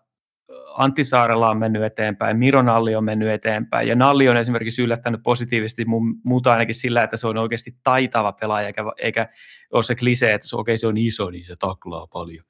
[0.77, 5.23] Antti Saarella on mennyt eteenpäin, Miro Nalli on mennyt eteenpäin, ja Nalli on esimerkiksi yllättänyt
[5.23, 5.85] positiivisesti
[6.23, 9.29] muuta ainakin sillä, että se on oikeasti taitava pelaaja, eikä, eikä
[9.73, 12.45] ole se klisee, että se, okay, se on iso, niin se taklaa paljon.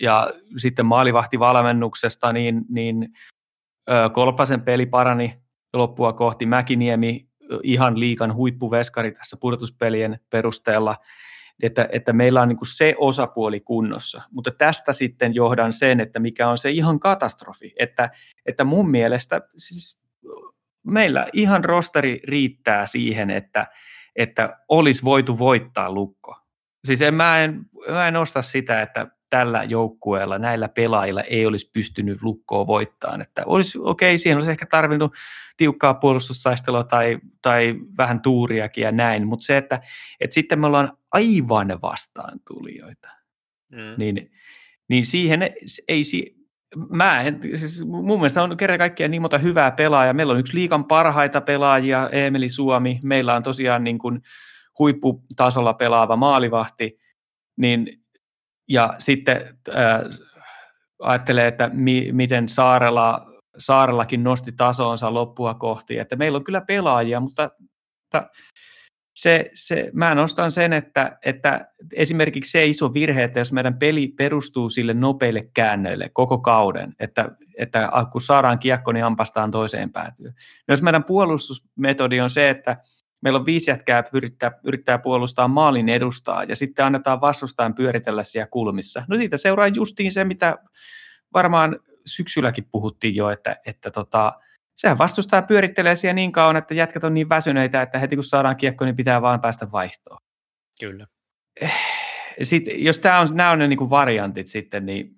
[0.00, 3.08] Ja sitten maalivahtivalmennuksesta, niin, niin
[4.12, 5.34] Kolpasen peli parani
[5.74, 7.28] loppua kohti, Mäkiniemi
[7.62, 10.96] ihan liikan huippuveskari tässä pudotuspelien perusteella,
[11.62, 14.22] että, että meillä on niin kuin se osapuoli kunnossa.
[14.30, 18.10] Mutta tästä sitten johdan sen, että mikä on se ihan katastrofi, että,
[18.46, 20.02] että mun mielestä siis
[20.86, 23.66] meillä ihan rosteri riittää siihen, että,
[24.16, 26.36] että olisi voitu voittaa lukko.
[26.84, 31.70] Siis en, mä, en, mä en osta sitä, että tällä joukkueella, näillä pelaajilla ei olisi
[31.70, 33.20] pystynyt lukkoa voittamaan.
[33.20, 35.14] Että olisi, okei, okay, siihen olisi ehkä tarvinnut
[35.56, 39.80] tiukkaa puolustustaistelua tai, tai vähän tuuriakin ja näin, mutta se, että,
[40.20, 43.08] että sitten me ollaan aivan vastaan tulijoita,
[43.72, 43.94] mm.
[43.96, 44.30] niin,
[44.88, 45.42] niin siihen
[45.88, 46.04] ei,
[46.90, 50.14] mä en, siis mun mielestä on kerta kaikkiaan niin monta hyvää pelaajaa.
[50.14, 53.00] Meillä on yksi liikan parhaita pelaajia, Emeli Suomi.
[53.02, 54.20] Meillä on tosiaan niin kuin
[54.78, 56.98] huipputasolla pelaava maalivahti.
[57.56, 57.88] Niin,
[58.68, 60.00] ja sitten äh,
[61.02, 63.26] ajattelee, että mi, miten Saarella,
[63.58, 65.98] Saarellakin nosti tasonsa loppua kohti.
[65.98, 67.50] Että meillä on kyllä pelaajia, mutta,
[68.02, 68.30] mutta
[69.14, 74.08] se, se, mä nostan sen, että, että esimerkiksi se iso virhe, että jos meidän peli
[74.08, 80.34] perustuu sille nopeille käännöille koko kauden, että, että kun saadaan kiekko, niin ampastaan toiseen päätyyn.
[80.68, 82.76] No jos meidän puolustusmetodi on se, että
[83.20, 88.48] meillä on viisi jätkää yrittää, yrittää puolustaa maalin edustaa ja sitten annetaan vastustajan pyöritellä siellä
[88.50, 89.04] kulmissa.
[89.08, 90.58] No siitä seuraa justiin se, mitä
[91.34, 94.32] varmaan syksylläkin puhuttiin jo, että, että tota,
[94.74, 98.56] sehän vastustaa pyörittelee siellä niin kauan, että jätkät on niin väsyneitä, että heti kun saadaan
[98.56, 100.18] kiekko, niin pitää vaan päästä vaihtoon.
[100.80, 101.06] Kyllä.
[102.42, 105.16] Sitten, jos tämä on, nämä on ne niin kuin variantit sitten, niin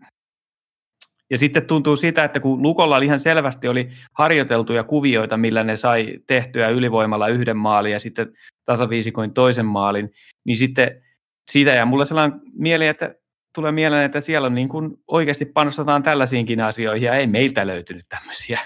[1.31, 5.77] ja sitten tuntuu sitä, että kun Lukolla oli ihan selvästi oli harjoiteltuja kuvioita, millä ne
[5.77, 8.33] sai tehtyä ylivoimalla yhden maalin ja sitten
[8.65, 10.11] tasaviisikoin toisen maalin,
[10.45, 11.03] niin sitten
[11.51, 13.15] siitä ja mulle sellainen mieli, että
[13.55, 18.07] tulee mieleen, että siellä on niin kuin oikeasti panostetaan tällaisiinkin asioihin ja ei meiltä löytynyt
[18.09, 18.61] tämmöisiä.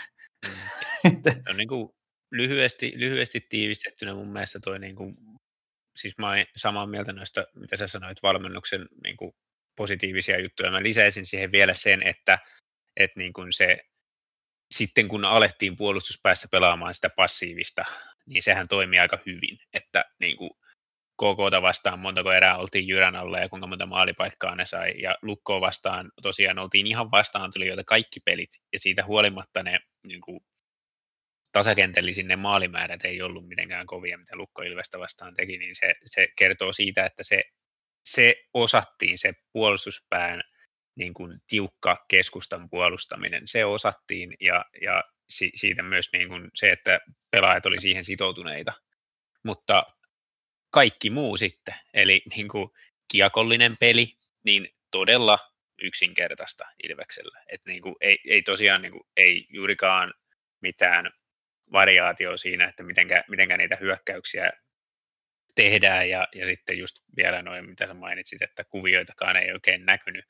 [1.49, 1.89] no, niin kuin
[2.33, 5.17] lyhyesti, lyhyesti tiivistettynä mun mielestä toi niin kuin,
[5.97, 9.33] siis mä olen samaa mieltä noista, mitä sä sanoit, valmennuksen niin kuin
[9.77, 10.71] positiivisia juttuja.
[10.71, 12.39] Mä lisäisin siihen vielä sen, että,
[12.97, 13.79] että niin kuin se,
[14.75, 17.85] sitten kun alettiin puolustuspäässä pelaamaan sitä passiivista,
[18.27, 20.51] niin sehän toimii aika hyvin, että niin kuin
[21.23, 25.61] KKta vastaan montako erää oltiin Jyrän alla ja kuinka monta maalipaikkaa ne sai, ja Lukkoa
[25.61, 30.41] vastaan tosiaan oltiin ihan vastaan tulijoita kaikki pelit, ja siitä huolimatta ne niin kuin,
[31.53, 36.29] tasakentellisin ne maalimäärät ei ollut mitenkään kovia, mitä Lukko Ilvestä vastaan teki, niin se, se
[36.37, 37.43] kertoo siitä, että se,
[38.05, 40.43] se osattiin, se puolustuspään
[40.97, 46.71] niin kuin tiukka keskustan puolustaminen, se osattiin ja, ja si, siitä myös niin kuin se,
[46.71, 48.73] että pelaajat oli siihen sitoutuneita.
[49.45, 49.87] Mutta
[50.71, 52.71] kaikki muu sitten, eli niin kuin
[53.13, 54.07] kiekollinen peli,
[54.45, 55.39] niin todella
[55.83, 57.45] yksinkertaista Ilveksellä.
[57.49, 60.15] Et niin kuin ei, ei tosiaan niin kuin, ei juurikaan
[60.61, 61.11] mitään
[61.73, 64.53] variaatio siinä, että mitenkä, mitenkä niitä hyökkäyksiä
[65.55, 70.25] tehdään ja, ja sitten just vielä noin, mitä sä mainitsit, että kuvioitakaan ei oikein näkynyt.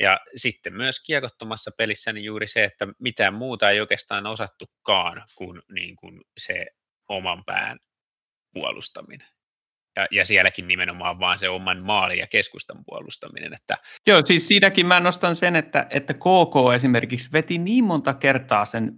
[0.00, 5.62] Ja sitten myös kiekottomassa pelissä niin juuri se, että mitään muuta ei oikeastaan osattukaan kuin,
[5.72, 6.66] niin kuin se
[7.08, 7.78] oman pään
[8.52, 9.28] puolustaminen.
[9.96, 13.52] Ja, ja sielläkin nimenomaan vaan se oman maalin ja keskustan puolustaminen.
[13.52, 13.76] Että...
[14.06, 18.96] Joo, siis siinäkin mä nostan sen, että, että KK esimerkiksi veti niin monta kertaa sen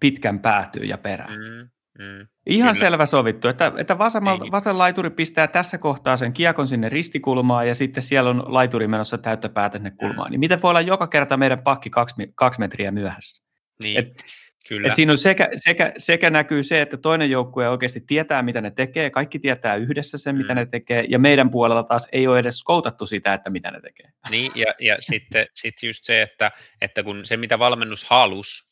[0.00, 1.38] pitkän päätyyn ja perään.
[1.38, 2.86] Mm, mm, Ihan kyllä.
[2.86, 7.74] selvä sovittu, että, että vasemmalta, vasen laituri pistää tässä kohtaa sen kiekon sinne ristikulmaan ja
[7.74, 10.28] sitten siellä on laituri menossa täyttä päätä sinne kulmaan.
[10.28, 10.30] Mm.
[10.30, 13.44] Niin miten voi olla joka kerta meidän pakki kaksi, kaksi metriä myöhässä?
[13.82, 13.98] Niin.
[13.98, 14.24] Et,
[14.68, 14.88] Kyllä.
[14.88, 18.70] Et siinä on sekä, sekä, sekä näkyy se, että toinen joukkue oikeasti tietää, mitä ne
[18.70, 20.38] tekee, kaikki tietää yhdessä sen, mm.
[20.38, 23.80] mitä ne tekee, ja meidän puolella taas ei ole edes skoutattu sitä, että mitä ne
[23.80, 24.10] tekee.
[24.30, 28.65] Niin, ja, ja sitten sit just se, että, että kun se, mitä valmennus halus,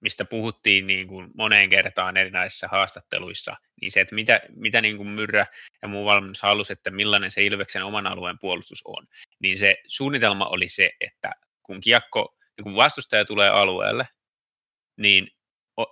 [0.00, 5.08] mistä puhuttiin niin kuin moneen kertaan erinäisissä haastatteluissa, niin se, että mitä, mitä niin kuin
[5.08, 5.46] Myrrä
[5.82, 9.06] ja muu valmennus halusi, että millainen se Ilveksen oman alueen puolustus on,
[9.40, 11.32] niin se suunnitelma oli se, että
[11.62, 14.08] kun kiekko, niin kun vastustaja tulee alueelle,
[14.96, 15.28] niin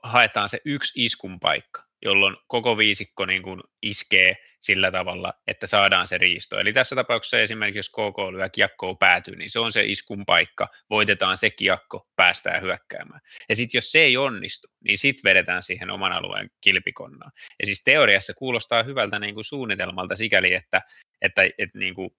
[0.03, 6.07] haetaan se yksi iskun paikka, jolloin koko viisikko niin kuin iskee sillä tavalla, että saadaan
[6.07, 6.59] se riisto.
[6.59, 10.69] Eli tässä tapauksessa esimerkiksi jos KK lyö kiekkoa päätyy, niin se on se iskun paikka,
[10.91, 13.21] voitetaan se kiekko, päästään hyökkäämään.
[13.49, 17.33] Ja sitten jos se ei onnistu, niin sitten vedetään siihen oman alueen kilpikonnaan.
[17.61, 20.83] Ja siis teoriassa kuulostaa hyvältä niin kuin suunnitelmalta sikäli, että,
[21.23, 22.11] että, että niin kuin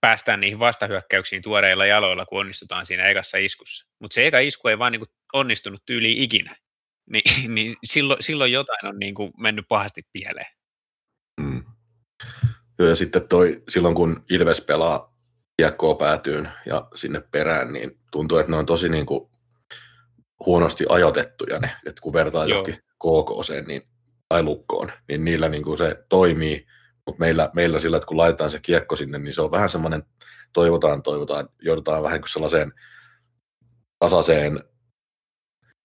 [0.00, 3.86] päästään niihin vastahyökkäyksiin tuoreilla jaloilla, kun onnistutaan siinä ekassa iskussa.
[3.98, 6.56] Mutta se eka isku ei vaan niin kuin onnistunut tyyliin ikinä.
[7.10, 7.22] Ni,
[7.54, 10.61] niin silloin, silloin jotain on niin kuin mennyt pahasti pieleen.
[12.88, 15.14] Ja sitten toi, silloin kun Ilves pelaa
[15.56, 19.30] kiekkoa päätyyn ja sinne perään, niin tuntuu, että ne on tosi niin kuin
[20.46, 23.82] huonosti ajoitettuja ne, että kun vertaa johonkin KKC niin,
[24.28, 26.66] tai lukkoon, niin niillä niin kuin se toimii.
[27.06, 30.02] Mutta meillä, meillä sillä, että kun laitetaan se kiekko sinne, niin se on vähän semmoinen,
[30.52, 32.72] toivotaan, toivotaan, joudutaan vähän kuin sellaiseen
[33.98, 34.64] tasaiseen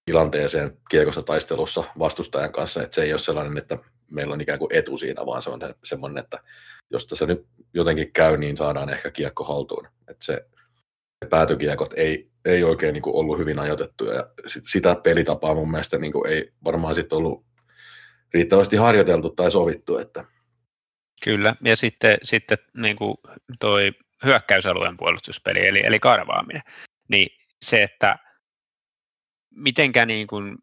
[0.06, 3.78] tilanteeseen kiekossa taistelussa vastustajan kanssa, että se ei ole sellainen, että
[4.12, 6.40] meillä on ikään kuin etu siinä, vaan se on semmoinen, että
[6.90, 9.88] jos tässä nyt jotenkin käy, niin saadaan ehkä kiekko haltuun.
[10.08, 10.46] Että se
[11.30, 16.28] päätykiekot ei, ei oikein niin ollut hyvin ajoitettuja ja sit, sitä pelitapaa mun mielestä niin
[16.28, 17.46] ei varmaan sitten ollut
[18.34, 19.98] riittävästi harjoiteltu tai sovittu.
[19.98, 20.26] Että...
[21.24, 23.18] Kyllä, ja sitten, sitten niin kuin
[23.60, 23.92] toi
[24.26, 26.62] hyökkäysalueen puolustuspeli, eli, eli karvaaminen,
[27.10, 27.30] niin
[27.66, 28.20] se, että
[29.56, 30.58] mitenkä niin kuin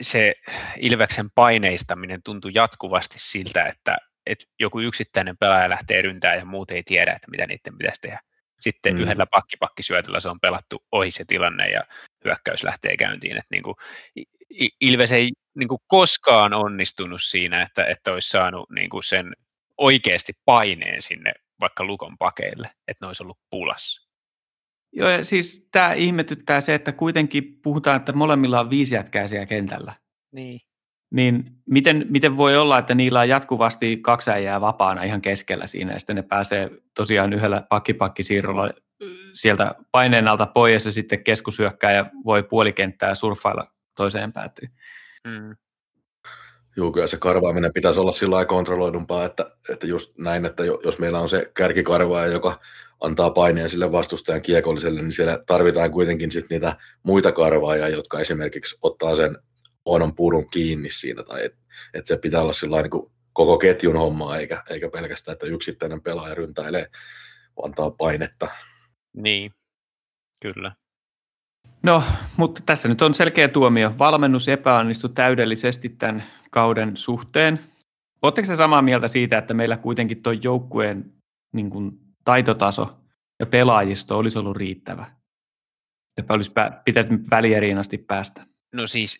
[0.00, 0.34] se
[0.76, 6.82] Ilveksen paineistaminen tuntui jatkuvasti siltä, että, että joku yksittäinen pelaaja lähtee ryntää ja muut ei
[6.82, 8.20] tiedä, että mitä niiden pitäisi tehdä.
[8.60, 9.00] Sitten mm.
[9.00, 11.82] yhdellä pakkipakkisyötöllä se on pelattu ohi se tilanne ja
[12.24, 13.36] hyökkäys lähtee käyntiin.
[13.36, 13.74] Että niin kuin,
[14.80, 19.32] Ilves ei niin kuin koskaan onnistunut siinä, että, että olisi saanut niin kuin sen
[19.78, 24.05] oikeasti paineen sinne vaikka Lukon pakeille, että ne olisi ollut pulassa.
[24.92, 29.46] Joo, ja siis tämä ihmetyttää se, että kuitenkin puhutaan, että molemmilla on viisi jätkää siellä
[29.46, 29.92] kentällä.
[30.32, 30.60] Niin.
[31.10, 35.92] Niin miten, miten voi olla, että niillä on jatkuvasti kaksi äijää vapaana ihan keskellä siinä,
[35.92, 38.70] ja sitten ne pääsee tosiaan yhdellä pakkipakkisiirrolla
[39.32, 44.70] sieltä paineen alta pois, ja sitten keskusyökkää ja voi puolikenttää surffailla toiseen päätyyn.
[45.26, 45.56] Mm.
[46.76, 50.98] Joo, kyllä se karvaaminen pitäisi olla sillä lailla kontrolloidumpaa, että, että just näin, että jos
[50.98, 52.60] meillä on se kärkikarvaaja, joka
[53.00, 58.76] antaa paineen sille vastustajan kiekolliselle, niin siellä tarvitaan kuitenkin sit niitä muita karvaajia, jotka esimerkiksi
[58.82, 59.38] ottaa sen
[59.84, 61.58] huonon purun kiinni siinä, tai että
[61.94, 66.34] et se pitää olla sillä niin koko ketjun hommaa, eikä, eikä pelkästään, että yksittäinen pelaaja
[66.34, 66.86] ryntäilee,
[67.64, 68.48] antaa painetta.
[69.12, 69.52] Niin,
[70.42, 70.72] kyllä.
[71.82, 72.02] No,
[72.36, 73.94] mutta tässä nyt on selkeä tuomio.
[73.98, 76.24] Valmennus epäonnistui täydellisesti tämän
[76.56, 77.60] kauden suhteen.
[78.22, 81.12] Oletteko se samaa mieltä siitä, että meillä kuitenkin tuo joukkueen
[81.52, 81.92] niin kuin,
[82.24, 82.98] taitotaso
[83.40, 85.06] ja pelaajisto olisi ollut riittävä?
[86.18, 86.52] Että olisi
[86.84, 88.46] pitänyt välieriin asti päästä.
[88.72, 89.18] No siis,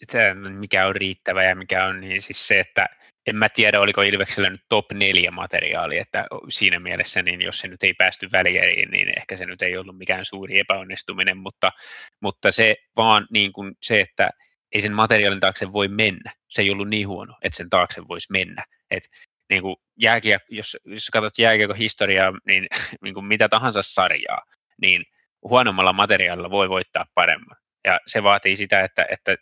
[0.59, 2.87] mikä on riittävä ja mikä on niin siis se, että
[3.27, 7.69] en mä tiedä, oliko Ilveksellä nyt top 4 materiaali, että siinä mielessä, niin jos se
[7.69, 11.73] nyt ei päästy välieriin, niin ehkä se nyt ei ollut mikään suuri epäonnistuminen, mutta,
[12.21, 14.31] mutta se vaan niin kuin se, että
[14.73, 16.33] ei sen materiaalin taakse voi mennä.
[16.49, 18.65] Se ei ollut niin huono, että sen taakse voisi mennä.
[18.91, 19.03] Et,
[19.51, 22.67] niin kuin jääkiek, jos, jos katsot jääkiekon historiaa, niin,
[23.03, 24.43] niin kuin mitä tahansa sarjaa,
[24.81, 25.05] niin
[25.43, 27.57] huonommalla materiaalilla voi voittaa paremman.
[27.85, 29.37] Ja se vaatii sitä, että, että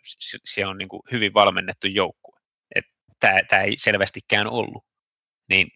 [0.45, 2.39] se on niin kuin hyvin valmennettu joukkue.
[3.19, 4.83] Tämä ei selvästikään ollut.
[5.49, 5.67] Niin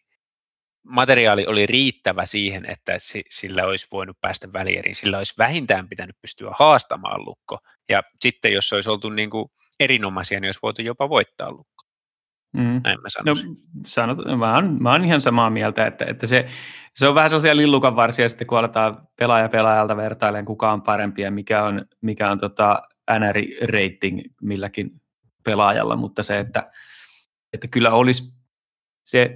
[0.84, 2.98] materiaali oli riittävä siihen, että
[3.30, 4.96] sillä olisi voinut päästä välieriin.
[4.96, 7.58] Sillä olisi vähintään pitänyt pystyä haastamaan lukko.
[7.90, 9.46] Ja sitten jos olisi oltu niin kuin
[9.80, 11.84] erinomaisia, niin olisi voitu jopa voittaa lukko.
[12.54, 12.82] Mm.
[12.84, 13.36] Näin mä No,
[13.86, 16.48] sanot, mä, oon, mä oon ihan samaa mieltä, että, että se,
[16.96, 21.22] se on vähän sosiaali lillukan varsia sitten, kun aletaan pelaaja pelaajalta vertailemaan, kuka on parempi
[21.22, 24.92] ja mikä on, mikä on tota NR-rating milläkin
[25.44, 26.72] pelaajalla, mutta se, että,
[27.54, 28.34] että kyllä olisi
[29.04, 29.36] se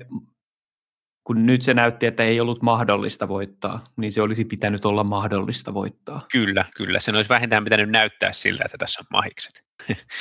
[1.24, 5.74] kun nyt se näytti, että ei ollut mahdollista voittaa, niin se olisi pitänyt olla mahdollista
[5.74, 6.26] voittaa.
[6.32, 7.00] Kyllä, kyllä.
[7.00, 9.64] Sen olisi vähintään pitänyt näyttää siltä, että tässä on mahikset.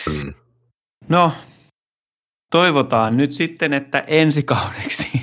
[0.07, 0.35] Mm.
[1.09, 1.33] No,
[2.51, 5.23] toivotaan nyt sitten, että ensi kaudeksi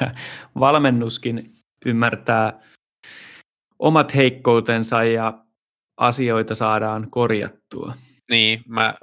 [0.60, 1.52] valmennuskin
[1.86, 2.60] ymmärtää
[3.78, 5.44] omat heikkoutensa ja
[5.96, 7.94] asioita saadaan korjattua.
[8.30, 8.94] Niin, mä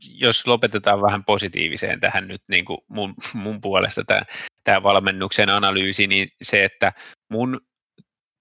[0.00, 4.02] jos lopetetaan vähän positiiviseen tähän nyt niin kuin mun, mun puolesta
[4.64, 6.92] tämä, valmennuksen analyysi, niin se, että
[7.30, 7.60] mun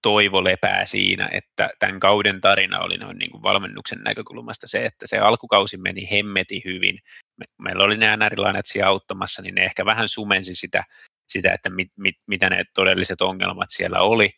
[0.01, 5.07] toivo lepää siinä, että tämän kauden tarina oli noin niin kuin valmennuksen näkökulmasta se, että
[5.07, 6.99] se alkukausi meni hemmeti hyvin.
[7.37, 10.83] Me, meillä oli ne NR-lainat siellä auttamassa, niin ne ehkä vähän sumensi sitä,
[11.29, 14.29] sitä että mit, mit, mitä ne todelliset ongelmat siellä oli.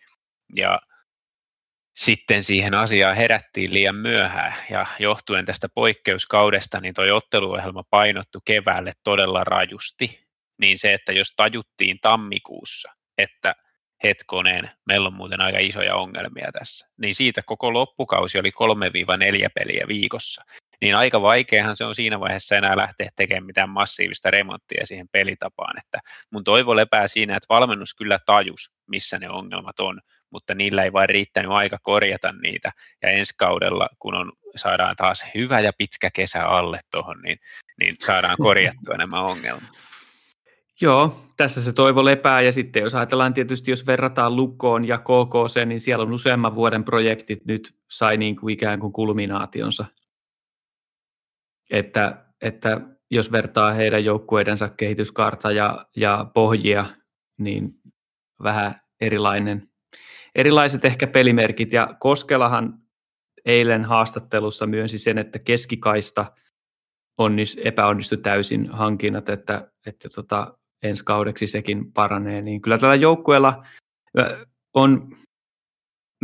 [0.55, 0.79] Ja
[1.93, 8.91] sitten siihen asiaan herättiin liian myöhään ja johtuen tästä poikkeuskaudesta, niin tuo otteluohjelma painottu keväälle
[9.03, 10.23] todella rajusti.
[10.57, 13.55] Niin se, että jos tajuttiin tammikuussa, että
[14.03, 19.85] hetkoneen, meillä on muuten aika isoja ongelmia tässä, niin siitä koko loppukausi oli 3-4 peliä
[19.87, 20.41] viikossa.
[20.81, 25.77] Niin aika vaikeahan se on siinä vaiheessa enää lähteä tekemään mitään massiivista remonttia siihen pelitapaan.
[25.77, 25.99] Että
[26.31, 30.01] mun toivo lepää siinä, että valmennus kyllä tajus, missä ne ongelmat on,
[30.33, 32.71] mutta niillä ei vain riittänyt aika korjata niitä.
[33.01, 37.39] Ja ensi kaudella, kun on, saadaan taas hyvä ja pitkä kesä alle tuohon, niin,
[37.79, 39.63] niin saadaan korjattua nämä ongelmat.
[40.81, 45.65] Joo, tässä se toivo lepää ja sitten jos ajatellaan tietysti, jos verrataan Lukkoon ja KKC,
[45.65, 49.85] niin siellä on useamman vuoden projektit nyt sai niin kuin ikään kuin kulminaationsa.
[51.71, 52.81] Että, että
[53.11, 56.85] jos vertaa heidän joukkueidensa kehityskarta ja, ja pohjia,
[57.37, 57.71] niin
[58.43, 59.72] vähän erilainen,
[60.35, 61.73] erilaiset ehkä pelimerkit.
[61.73, 62.79] Ja Koskelahan
[63.45, 66.25] eilen haastattelussa myönsi sen, että keskikaista
[67.17, 72.41] onnis, epäonnistui täysin hankinnat, että, että tota, ensi kaudeksi sekin paranee.
[72.41, 73.63] Niin kyllä tällä joukkueella
[74.73, 75.15] on,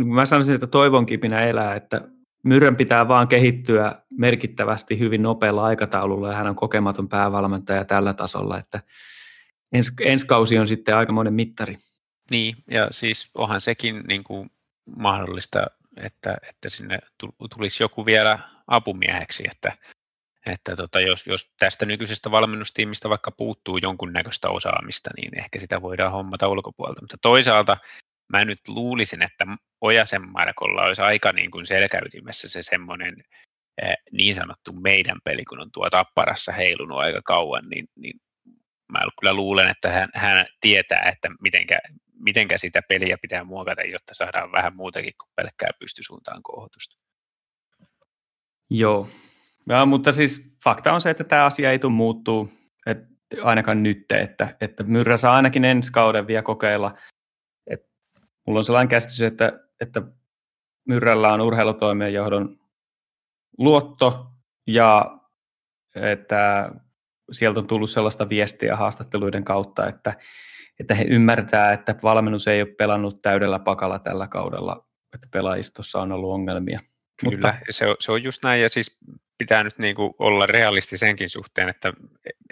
[0.04, 2.08] mä sanoisin, että toivon kipinä elää, että
[2.44, 8.58] Myrrän pitää vaan kehittyä merkittävästi hyvin nopealla aikataululla ja hän on kokematon päävalmentaja tällä tasolla,
[8.58, 8.80] että
[9.72, 11.76] ens, ensi kausi on sitten aikamoinen mittari.
[12.30, 14.50] Niin, ja siis onhan sekin niin kuin
[14.96, 15.66] mahdollista,
[15.96, 16.98] että, että sinne
[17.54, 19.72] tulisi joku vielä apumieheksi, että,
[20.46, 26.12] että tota, jos, jos tästä nykyisestä valmennustiimistä vaikka puuttuu jonkunnäköistä osaamista, niin ehkä sitä voidaan
[26.12, 27.02] hommata ulkopuolelta.
[27.02, 27.76] Mutta toisaalta
[28.28, 29.46] mä nyt luulisin, että
[29.80, 33.14] Ojasen Markolla olisi aika niin kuin selkäytimessä se semmoinen
[33.82, 38.20] eh, niin sanottu meidän peli, kun on tuo tapparassa heilunut aika kauan, niin, niin
[38.92, 41.78] mä kyllä luulen, että hän, hän tietää, että mitenkä,
[42.20, 46.96] mitenkä sitä peliä pitää muokata, jotta saadaan vähän muutakin kuin pelkkää pystysuuntaan kohotusta.
[48.70, 49.08] Joo,
[49.68, 52.52] ja, mutta siis fakta on se, että tämä asia ei tule muuttuu,
[52.86, 53.06] että
[53.42, 56.94] ainakaan nyt, että, että Myrrä saa ainakin ensi kauden vielä kokeilla–
[58.46, 60.02] mulla on sellainen käsitys, että, että
[60.88, 62.58] Myrrällä on urheilutoimien johdon
[63.58, 64.26] luotto
[64.66, 65.18] ja
[65.94, 66.70] että
[67.32, 70.14] sieltä on tullut sellaista viestiä haastatteluiden kautta, että,
[70.80, 76.12] että he ymmärtää, että valmennus ei ole pelannut täydellä pakalla tällä kaudella, että pelaajistossa on
[76.12, 76.80] ollut ongelmia.
[77.20, 77.54] Kyllä, Mutta...
[77.70, 78.98] se, on, se on just näin, ja siis
[79.38, 81.92] pitää nyt niin kuin olla realisti senkin suhteen, että,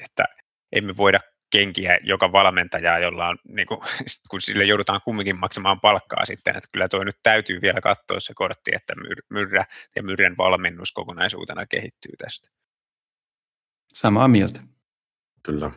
[0.05, 0.25] että
[0.73, 1.21] emme voida
[1.51, 3.81] kenkiä joka valmentajaa, jolla on, niin kuin,
[4.31, 8.35] kun sille joudutaan kumminkin maksamaan palkkaa sitten, että kyllä tuo nyt täytyy vielä katsoa se
[8.35, 8.95] kortti, että
[9.31, 9.65] Myrrä
[9.97, 12.49] ja Myrren valmennus kokonaisuutena kehittyy tästä.
[13.93, 14.61] Samaa mieltä.
[15.43, 15.71] Kyllä.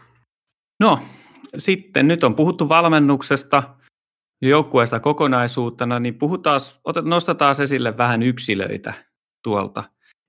[0.80, 1.00] No,
[1.58, 3.64] sitten nyt on puhuttu valmennuksesta,
[4.42, 6.60] joukkueesta kokonaisuutena, niin puhutaan,
[7.02, 8.94] nostetaan esille vähän yksilöitä
[9.44, 9.84] tuolta.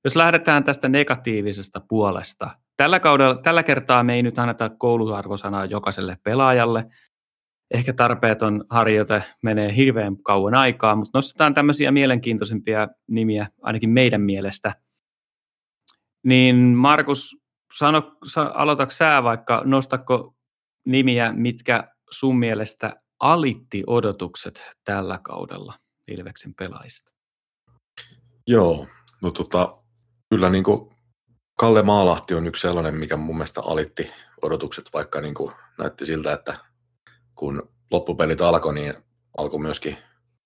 [0.04, 6.18] Jos lähdetään tästä negatiivisesta puolesta, tällä, kaudella, tällä kertaa me ei nyt anneta kouluarvosanaa jokaiselle
[6.22, 6.84] pelaajalle.
[7.74, 14.74] Ehkä tarpeeton harjoite menee hirveän kauan aikaa, mutta nostetaan tämmöisiä mielenkiintoisempia nimiä ainakin meidän mielestä.
[16.24, 17.41] Niin Markus,
[17.74, 18.16] sano,
[18.54, 20.34] aloitatko sä vaikka, nostako
[20.86, 25.74] nimiä, mitkä sun mielestä alitti odotukset tällä kaudella
[26.08, 27.10] Ilveksen pelaajista?
[28.46, 28.86] Joo,
[29.22, 29.78] no tota,
[30.30, 30.92] kyllä niin kuin
[31.58, 34.10] Kalle Maalahti on yksi sellainen, mikä mun mielestä alitti
[34.42, 36.58] odotukset, vaikka niin kuin näytti siltä, että
[37.34, 38.94] kun loppupelit alkoi, niin
[39.38, 39.98] alkoi myöskin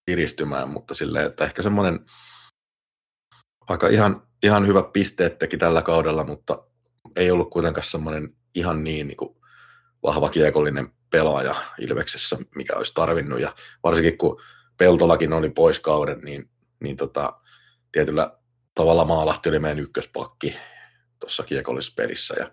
[0.06, 2.06] kiristymään, mutta silleen, että ehkä semmoinen
[3.68, 6.64] aika ihan, ihan hyvä pisteet teki tällä kaudella, mutta
[7.16, 9.36] ei ollut kuitenkaan semmoinen ihan niin, niin kuin
[10.02, 13.40] vahva kiekollinen pelaaja Ilveksessä, mikä olisi tarvinnut.
[13.40, 14.42] Ja varsinkin kun
[14.76, 16.50] Peltolakin oli pois kauden, niin,
[16.80, 17.40] niin tota,
[17.92, 18.38] tietyllä
[18.74, 20.56] tavalla Maalahti oli meidän ykköspakki
[21.20, 22.50] tuossa kiekollisessa pelissä ja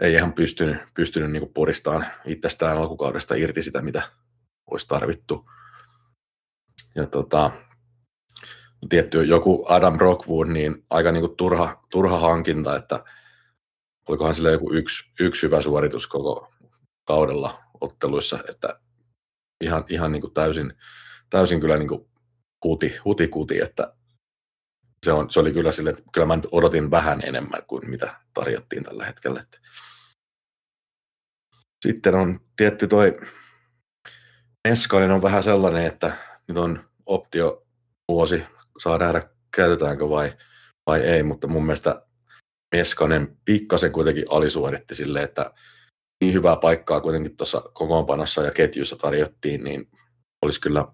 [0.00, 4.02] ei ihan pystynyt, pystynyt niin puristamaan itsestään alkukaudesta irti sitä, mitä
[4.70, 5.50] olisi tarvittu.
[6.94, 7.50] Ja tota,
[8.88, 13.04] tietty joku Adam Rockwood, niin aika niin kuin turha, turha hankinta, että
[14.08, 16.52] olikohan sillä joku yksi, yksi hyvä suoritus koko
[17.04, 18.80] kaudella otteluissa, että
[19.60, 20.72] ihan, ihan niin kuin täysin,
[21.30, 22.08] täysin kyllä niin kuin
[22.64, 23.94] huti, huti kuti, että
[25.04, 28.20] se, on, se oli kyllä sille, että kyllä mä nyt odotin vähän enemmän kuin mitä
[28.34, 29.40] tarjottiin tällä hetkellä.
[29.40, 29.58] Että.
[31.86, 33.16] Sitten on tietty toi
[34.68, 36.12] Meskanen on vähän sellainen, että
[36.48, 37.66] nyt on optio
[38.08, 38.42] vuosi,
[38.78, 39.22] saa nähdä
[39.56, 40.32] käytetäänkö vai,
[40.86, 42.02] vai ei, mutta mun mielestä
[42.74, 45.50] Meskanen pikkasen kuitenkin alisuoritti sille, että
[46.20, 49.90] niin hyvää paikkaa kuitenkin tuossa kokoonpanossa ja ketjussa tarjottiin, niin
[50.42, 50.86] olisi kyllä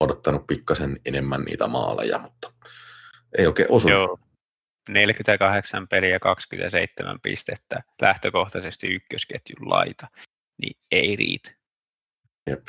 [0.00, 2.52] odottanut pikkasen enemmän niitä maaleja, mutta
[3.38, 3.98] ei oikein osunut.
[3.98, 4.18] Joo.
[4.88, 10.08] 48 peliä 27 pistettä, lähtökohtaisesti ykkösketjun laita,
[10.62, 11.50] niin ei riitä.
[12.50, 12.68] Jep.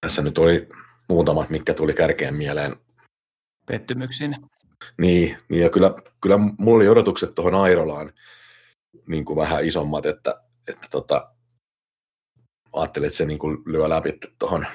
[0.00, 0.68] Tässä nyt oli
[1.08, 2.76] muutamat, mitkä tuli kärkeen mieleen.
[3.66, 4.36] Pettymyksin.
[4.98, 8.12] Niin, niin ja kyllä, kyllä mulla oli odotukset tuohon Airolaan
[9.06, 11.32] niin kuin vähän isommat, että, että tota,
[12.72, 14.66] ajattelin, että se niin kuin lyö läpi tuohon,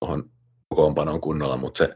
[0.00, 0.30] tuohon
[0.68, 1.94] kokoonpanon kunnolla, mutta se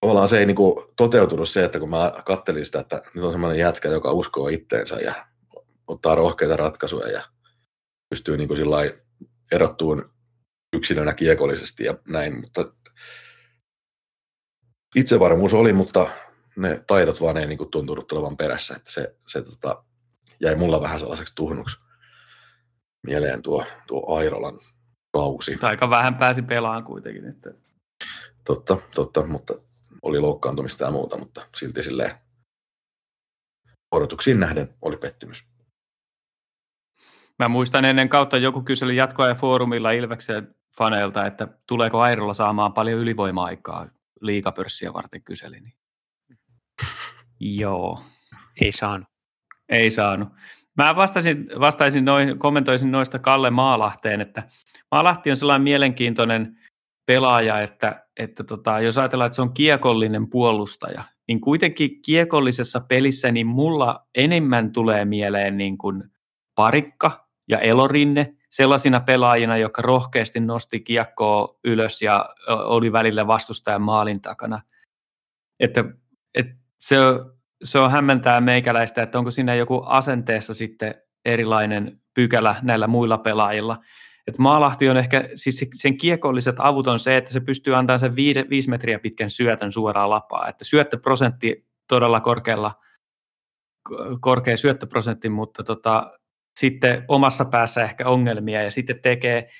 [0.00, 3.58] tavallaan se ei niinku toteutunut se, että kun mä kattelin sitä, että nyt on semmoinen
[3.58, 5.26] jätkä, joka uskoo itteensä ja
[5.86, 7.22] ottaa rohkeita ratkaisuja ja
[8.10, 8.76] pystyy niinku sillä
[9.52, 10.10] erottuun
[10.76, 12.64] yksilönä kiekollisesti ja näin, mutta
[14.94, 16.10] itsevarmuus oli, mutta
[16.56, 19.84] ne taidot vaan ei niinku tuntunut tulevan perässä, että se, se tota,
[20.40, 21.80] jäi mulla vähän sellaiseksi tuhnuksi
[23.06, 24.58] mieleen tuo, tuo Airolan
[25.12, 25.58] kausi.
[25.62, 27.28] Aika vähän pääsi pelaamaan kuitenkin.
[27.28, 27.50] Että...
[28.44, 29.54] Totta, totta, mutta
[30.02, 32.10] oli loukkaantumista ja muuta, mutta silti silleen
[33.90, 35.52] odotuksiin nähden oli pettymys.
[37.38, 42.72] Mä muistan ennen kautta joku kyseli jatkoa ja foorumilla Ilveksen faneilta, että tuleeko Airolla saamaan
[42.72, 43.86] paljon ylivoima-aikaa
[44.20, 45.60] liikapörssiä varten kyseli.
[45.60, 45.74] Niin.
[47.40, 48.02] Joo.
[48.60, 49.08] Ei saanut.
[49.68, 50.28] Ei saanut.
[50.76, 54.48] Mä vastaisin, vastaisin noin, kommentoisin noista Kalle Maalahteen, että
[54.90, 56.58] Maalahti on sellainen mielenkiintoinen
[57.06, 63.32] pelaaja, että, että tota, jos ajatellaan, että se on kiekollinen puolustaja, niin kuitenkin kiekollisessa pelissä
[63.32, 66.04] niin mulla enemmän tulee mieleen niin kuin
[66.54, 74.20] parikka ja elorinne sellaisina pelaajina, jotka rohkeasti nosti kiekkoa ylös ja oli välillä vastustajan maalin
[74.20, 74.60] takana.
[75.60, 75.84] Että,
[76.34, 76.96] että se,
[77.64, 80.94] se on hämmentää meikäläistä, että onko siinä joku asenteessa sitten
[81.24, 83.78] erilainen pykälä näillä muilla pelaajilla.
[84.26, 88.16] Et Maalahti on ehkä, siis sen kiekolliset avut on se, että se pystyy antamaan sen
[88.16, 90.48] viide, viisi metriä pitkän syötön suoraan lapaa.
[90.48, 92.74] Että syöttöprosentti todella korkealla,
[94.20, 96.10] korkea syöttöprosentti, mutta tota,
[96.58, 99.50] sitten omassa päässä ehkä ongelmia ja sitten tekee,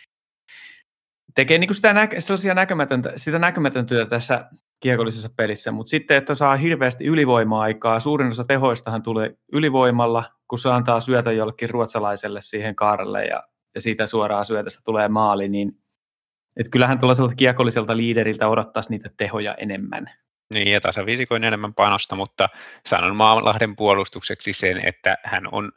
[1.34, 6.34] tekee niin kuin sitä, nä- sellaisia näkymätöntä, sitä näkymätöntä tässä kiekollisessa pelissä, mutta sitten, että
[6.34, 12.76] saa hirveästi ylivoima-aikaa, suurin osa tehoistahan tulee ylivoimalla, kun se antaa syötä jollekin ruotsalaiselle siihen
[12.76, 13.42] kaarelle ja,
[13.74, 15.72] ja siitä suoraan syötästä tulee maali, niin
[16.56, 20.06] että kyllähän tuollaiselta kiekolliselta liideriltä odottaisi niitä tehoja enemmän.
[20.54, 22.48] Niin, ja tasaviisikoin enemmän panosta, mutta
[22.86, 25.72] sanon Maalahden puolustukseksi sen, että hän on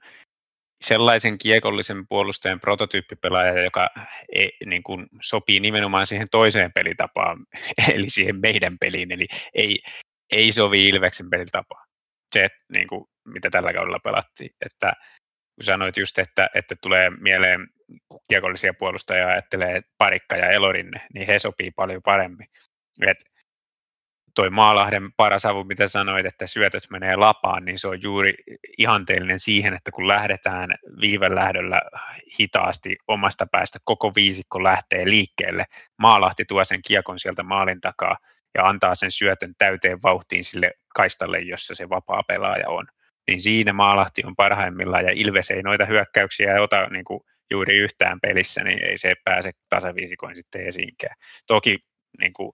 [0.81, 3.89] sellaisen kiekollisen puolustajan prototyyppipelaaja, joka
[4.33, 7.45] ei, niin kuin, sopii nimenomaan siihen toiseen pelitapaan,
[7.93, 9.79] eli siihen meidän peliin, eli ei,
[10.31, 11.87] ei sovi Ilveksen pelitapaan.
[12.33, 14.49] Se, niin kuin, mitä tällä kaudella pelattiin.
[14.65, 14.93] Että,
[15.55, 17.67] kun sanoit just, että, että tulee mieleen
[18.29, 22.47] kiekollisia puolustajia ajattelee parikka ja elorinne, niin he sopii paljon paremmin.
[23.07, 23.17] Et
[24.35, 28.33] toi Maalahden paras avu, mitä sanoit, että syötöt menee lapaan, niin se on juuri
[28.77, 30.69] ihanteellinen siihen, että kun lähdetään
[31.01, 31.81] viivelähdöllä
[32.39, 35.65] hitaasti omasta päästä, koko viisikko lähtee liikkeelle,
[35.97, 38.17] Maalahti tuo sen kiekon sieltä maalin takaa
[38.55, 42.87] ja antaa sen syötön täyteen vauhtiin sille kaistalle, jossa se vapaa pelaaja on.
[43.27, 47.21] Niin siinä Maalahti on parhaimmillaan ja Ilves ei noita hyökkäyksiä ota niin kuin
[47.51, 51.15] juuri yhtään pelissä, niin ei se pääse tasaviisikoin sitten esiinkään.
[51.47, 51.79] Toki
[52.19, 52.51] niin kuin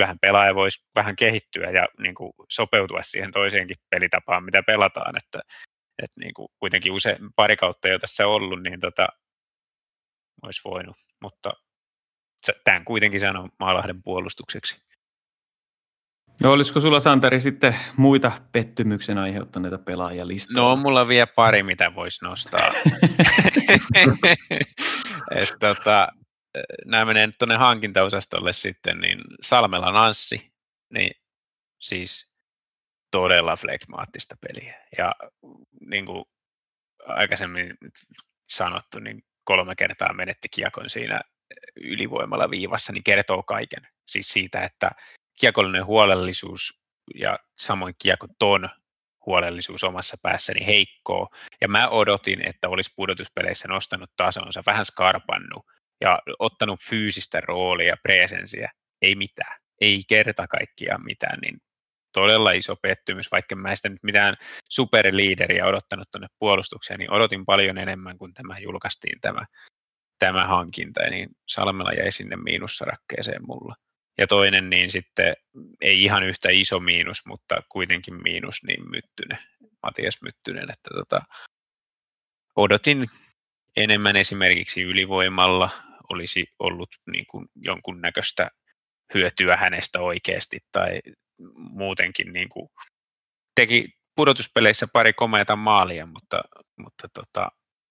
[0.00, 5.40] kyllähän pelaaja voisi vähän kehittyä ja niin kuin sopeutua siihen toiseenkin pelitapaan, mitä pelataan, että,
[6.02, 9.08] että niin kuin kuitenkin usein pari kautta jo tässä ollut, niin tota,
[10.42, 11.52] olisi voinut, mutta
[12.64, 14.80] tämän kuitenkin sanon Maalahden puolustukseksi.
[16.42, 20.60] No olisiko sulla Santeri sitten muita pettymyksen aiheuttaneita pelaajia listalla?
[20.60, 22.72] No on mulla vielä pari, mitä voisi nostaa.
[25.36, 26.08] Et, tota,
[26.84, 30.52] nämä menee nyt tuonne hankintaosastolle sitten, niin Salmela Nanssi,
[30.92, 31.10] niin
[31.78, 32.30] siis
[33.10, 34.86] todella flegmaattista peliä.
[34.98, 35.14] Ja
[35.80, 36.24] niin kuin
[37.06, 37.76] aikaisemmin
[38.48, 41.20] sanottu, niin kolme kertaa menetti kiekon siinä
[41.76, 43.88] ylivoimalla viivassa, niin kertoo kaiken.
[44.06, 44.90] Siis siitä, että
[45.40, 46.80] kiekollinen huolellisuus
[47.14, 48.70] ja samoin kiekoton
[49.26, 51.28] huolellisuus omassa päässäni heikkoo.
[51.60, 55.66] Ja mä odotin, että olisi pudotuspeleissä nostanut tasonsa, vähän skarpannut,
[56.00, 58.70] ja ottanut fyysistä roolia, presensiä,
[59.02, 61.58] ei mitään, ei kerta kaikkiaan mitään, niin
[62.12, 64.36] todella iso pettymys, vaikka mä en sitä nyt mitään
[64.68, 69.46] superliideriä odottanut tuonne puolustukseen, niin odotin paljon enemmän, kun tämä julkaistiin tämä,
[70.18, 73.74] tämä hankinta, niin Salmela jäi sinne miinussarakkeeseen mulla.
[74.18, 75.34] Ja toinen, niin sitten
[75.80, 79.38] ei ihan yhtä iso miinus, mutta kuitenkin miinus, niin Myttynen,
[79.82, 81.22] Matias Myttynen, että tota,
[82.56, 83.06] odotin
[83.76, 85.70] enemmän esimerkiksi ylivoimalla,
[86.10, 88.50] olisi ollut niin kuin jonkunnäköistä
[89.14, 91.00] hyötyä hänestä oikeasti tai
[91.56, 92.68] muutenkin niin kuin
[93.54, 96.42] teki pudotuspeleissä pari komeata maalia, mutta,
[96.76, 97.48] mutta tota,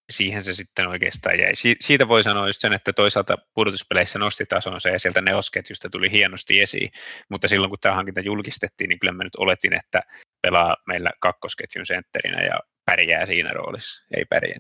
[0.10, 1.56] siihen se sitten oikeastaan jäi.
[1.56, 6.12] Si- siitä voi sanoa just sen, että toisaalta pudotuspeleissä nosti tasonsa ja sieltä nelosketjusta tuli
[6.12, 6.90] hienosti esiin,
[7.30, 10.02] mutta silloin kun tämä hankinta julkistettiin, niin kyllä mä nyt oletin, että
[10.42, 14.60] pelaa meillä kakkosketjun sentterinä ja pärjää siinä roolissa, ei pärjää.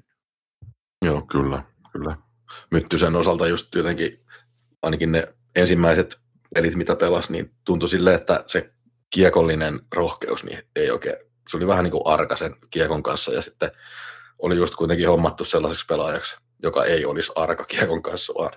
[1.05, 2.29] Joo, kyllä, kyllä.
[2.72, 4.20] Myttysen osalta just jotenkin
[4.82, 6.20] ainakin ne ensimmäiset
[6.56, 8.74] pelit, mitä pelas, niin tuntui silleen, että se
[9.10, 11.16] kiekollinen rohkeus niin ei oikein,
[11.50, 13.72] se oli vähän niin kuin arka sen kiekon kanssa ja sitten
[14.39, 18.52] oli just kuitenkin hommattu sellaiseksi pelaajaksi, joka ei olisi arka kiekon kanssa, vaan,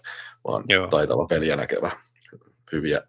[0.47, 1.91] vaan taitava peliä näkevä,
[2.73, 3.03] hyviä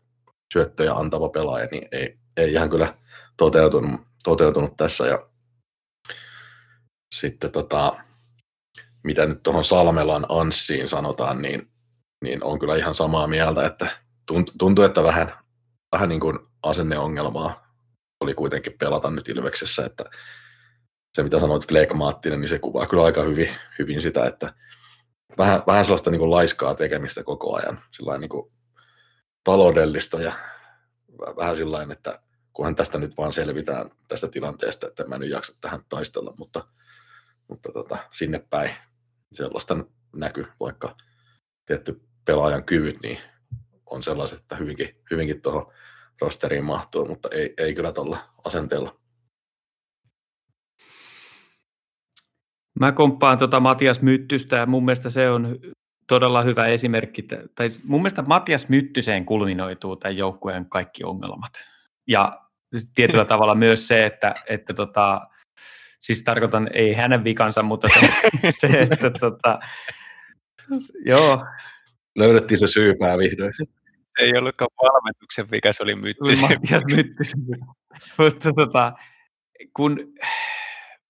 [0.54, 2.98] syöttöjä antava pelaaja, niin ei, ei ihan kyllä
[3.38, 5.08] toteutunut, toteutunut tässä.
[5.08, 5.28] Ja
[7.16, 7.96] sitten tota,
[9.04, 11.68] mitä nyt tuohon Salmelan Anssiin sanotaan, niin,
[12.24, 13.88] niin on kyllä ihan samaa mieltä, että
[14.58, 15.34] tuntuu, että vähän,
[15.92, 17.76] vähän niin kuin asenneongelmaa
[18.20, 20.04] oli kuitenkin pelata nyt Ilveksessä, että
[21.16, 23.50] se mitä sanoit flegmaattinen, niin se kuvaa kyllä aika hyvin,
[23.80, 24.54] hyvin sitä, että
[25.38, 28.52] vähän, vähän sellaista niin kuin laiskaa tekemistä koko ajan, sillä niin kuin
[29.44, 30.34] taloudellista ja
[31.38, 32.20] vähän sillä että
[32.54, 36.68] kunhan tästä nyt vaan selvitään tästä tilanteesta, että mä nyt jaksa tähän taistella, mutta,
[37.48, 38.72] mutta tota, sinne päin
[39.36, 39.78] sellaista
[40.16, 40.98] näky, vaikka
[41.66, 43.18] tietty pelaajan kyvyt niin
[43.86, 45.72] on sellaiset, että hyvinkin, hyvinkin tuohon
[46.22, 48.96] rosteriin mahtuu, mutta ei, ei kyllä tuolla asenteella.
[52.80, 55.60] Mä komppaan tuota Matias Myttystä ja mun mielestä se on
[56.08, 57.22] todella hyvä esimerkki.
[57.56, 61.52] Tai mun mielestä Matias Myttyseen kulminoituu tämän joukkueen kaikki ongelmat.
[62.08, 62.42] Ja
[62.96, 65.28] tietyllä tavalla myös se, että, että tota,
[66.04, 68.00] siis tarkoitan ei hänen vikansa, mutta se,
[68.62, 69.60] se että tota,
[71.06, 71.46] joo.
[72.16, 73.54] Löydettiin se syypää vihdoin.
[74.20, 76.50] Ei ollutkaan valmennuksen vika, se oli Myttysen.
[76.50, 77.40] Matias Myttysen
[78.18, 78.94] Mutta tota,
[79.74, 80.00] kun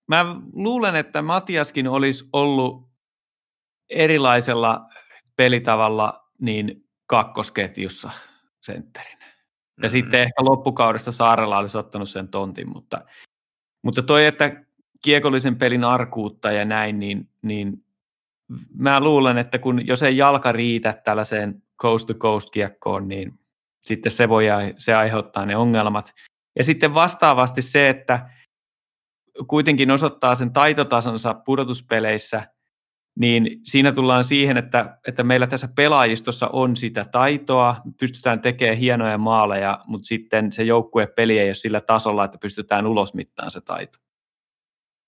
[0.08, 2.88] mä luulen, että Matiaskin olisi ollut
[3.90, 4.88] erilaisella
[5.36, 8.10] pelitavalla niin kakkosketjussa
[8.60, 9.18] sentterin.
[9.18, 9.26] Ja
[9.76, 9.88] mm-hmm.
[9.88, 13.04] sitten ehkä loppukaudesta Saarella olisi ottanut sen tontin, mutta,
[13.82, 14.63] mutta toi, että
[15.04, 17.84] kiekollisen pelin arkuutta ja näin, niin, niin
[18.78, 23.38] mä luulen, että kun jos ei jalka riitä tällaiseen coast to coast kiekkoon, niin
[23.82, 24.44] sitten se voi
[24.76, 26.14] se aiheuttaa ne ongelmat.
[26.58, 28.30] Ja sitten vastaavasti se, että
[29.46, 32.46] kuitenkin osoittaa sen taitotasonsa pudotuspeleissä,
[33.18, 39.18] niin siinä tullaan siihen, että, että meillä tässä pelaajistossa on sitä taitoa, pystytään tekemään hienoja
[39.18, 44.03] maaleja, mutta sitten se joukkuepeli ei ole sillä tasolla, että pystytään ulosmittaan se taito.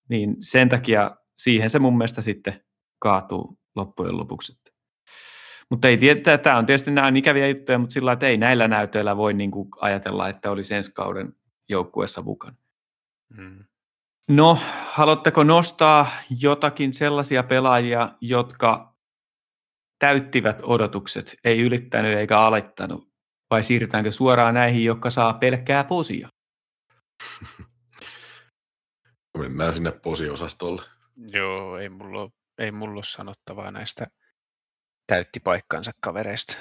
[0.09, 2.65] Niin sen takia siihen se mun mielestä sitten
[2.99, 4.59] kaatuu loppujen lopuksi.
[5.71, 8.69] Mutta ei tiedä, tämä on tietysti nämä on ikäviä juttuja, mutta sillä että ei näillä
[8.69, 11.33] näytöillä voi niin kuin ajatella, että olisi ensi kauden
[11.69, 12.57] joukkueessa mukana.
[13.37, 13.65] Hmm.
[14.29, 14.59] No,
[14.91, 16.07] haluatteko nostaa
[16.41, 18.97] jotakin sellaisia pelaajia, jotka
[19.99, 23.09] täyttivät odotukset, ei ylittänyt eikä alittanut,
[23.51, 26.29] vai siirrytäänkö suoraan näihin, jotka saa pelkkää posia?
[29.37, 30.83] Mennään sinne posiosastolle.
[31.33, 34.07] Joo, ei mulla, ei mulla ole sanottavaa näistä
[35.07, 36.57] täytti paikkansa kavereista.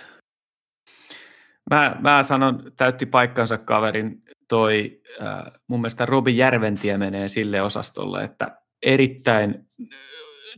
[1.70, 8.24] Mä, mä sanon täytti paikkansa kaverin toi, äh, mun mielestä Robi Järventie menee sille osastolle,
[8.24, 9.70] että erittäin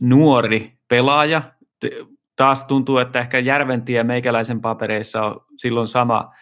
[0.00, 1.42] nuori pelaaja.
[2.36, 6.34] Taas tuntuu, että ehkä Järventie meikäläisen papereissa on silloin sama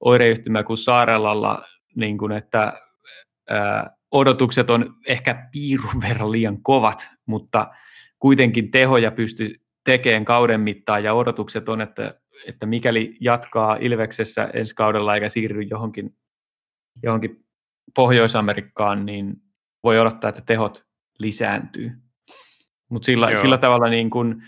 [0.00, 1.64] oireyhtymä kuin Saarelalla,
[1.96, 2.72] niin kuin että
[3.50, 7.66] äh, odotukset on ehkä piirun verran liian kovat, mutta
[8.18, 9.54] kuitenkin tehoja pystyy
[9.84, 15.62] tekemään kauden mittaan ja odotukset on, että, että mikäli jatkaa Ilveksessä ensi kaudella eikä siirry
[15.62, 16.16] johonkin
[17.02, 17.44] johonkin
[17.94, 19.36] Pohjois-Amerikkaan, niin
[19.84, 20.86] voi odottaa, että tehot
[21.18, 21.92] lisääntyy.
[22.88, 24.42] Mutta sillä, sillä tavalla niin kun,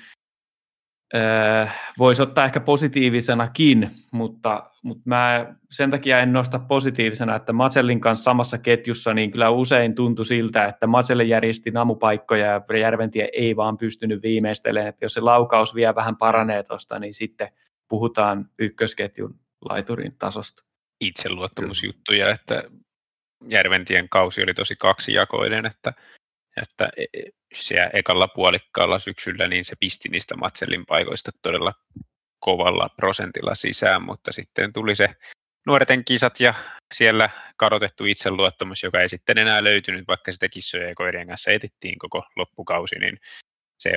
[1.15, 8.01] äh, voisi ottaa ehkä positiivisenakin, mutta, mutta mä sen takia en nosta positiivisena, että Matsellin
[8.01, 13.57] kanssa samassa ketjussa, niin kyllä usein tuntui siltä, että Matselle järjesti namupaikkoja ja Järventie ei
[13.57, 17.49] vaan pystynyt viimeistelemään, että jos se laukaus vielä vähän paranee tuosta, niin sitten
[17.89, 20.63] puhutaan ykkösketjun laiturin tasosta.
[21.01, 22.63] Itseluottamusjuttuja, että
[23.49, 25.93] Järventien kausi oli tosi kaksijakoinen, että,
[26.63, 27.23] että e, e,
[27.55, 31.73] siellä ekalla puolikkaalla syksyllä niin se pisti niistä Matselin paikoista todella
[32.39, 35.09] kovalla prosentilla sisään, mutta sitten tuli se
[35.67, 36.55] nuorten kisat ja
[36.95, 41.99] siellä kadotettu itseluottamus, joka ei sitten enää löytynyt, vaikka sitä kissojen ja koirien kanssa etittiin
[41.99, 43.19] koko loppukausi, niin
[43.79, 43.91] se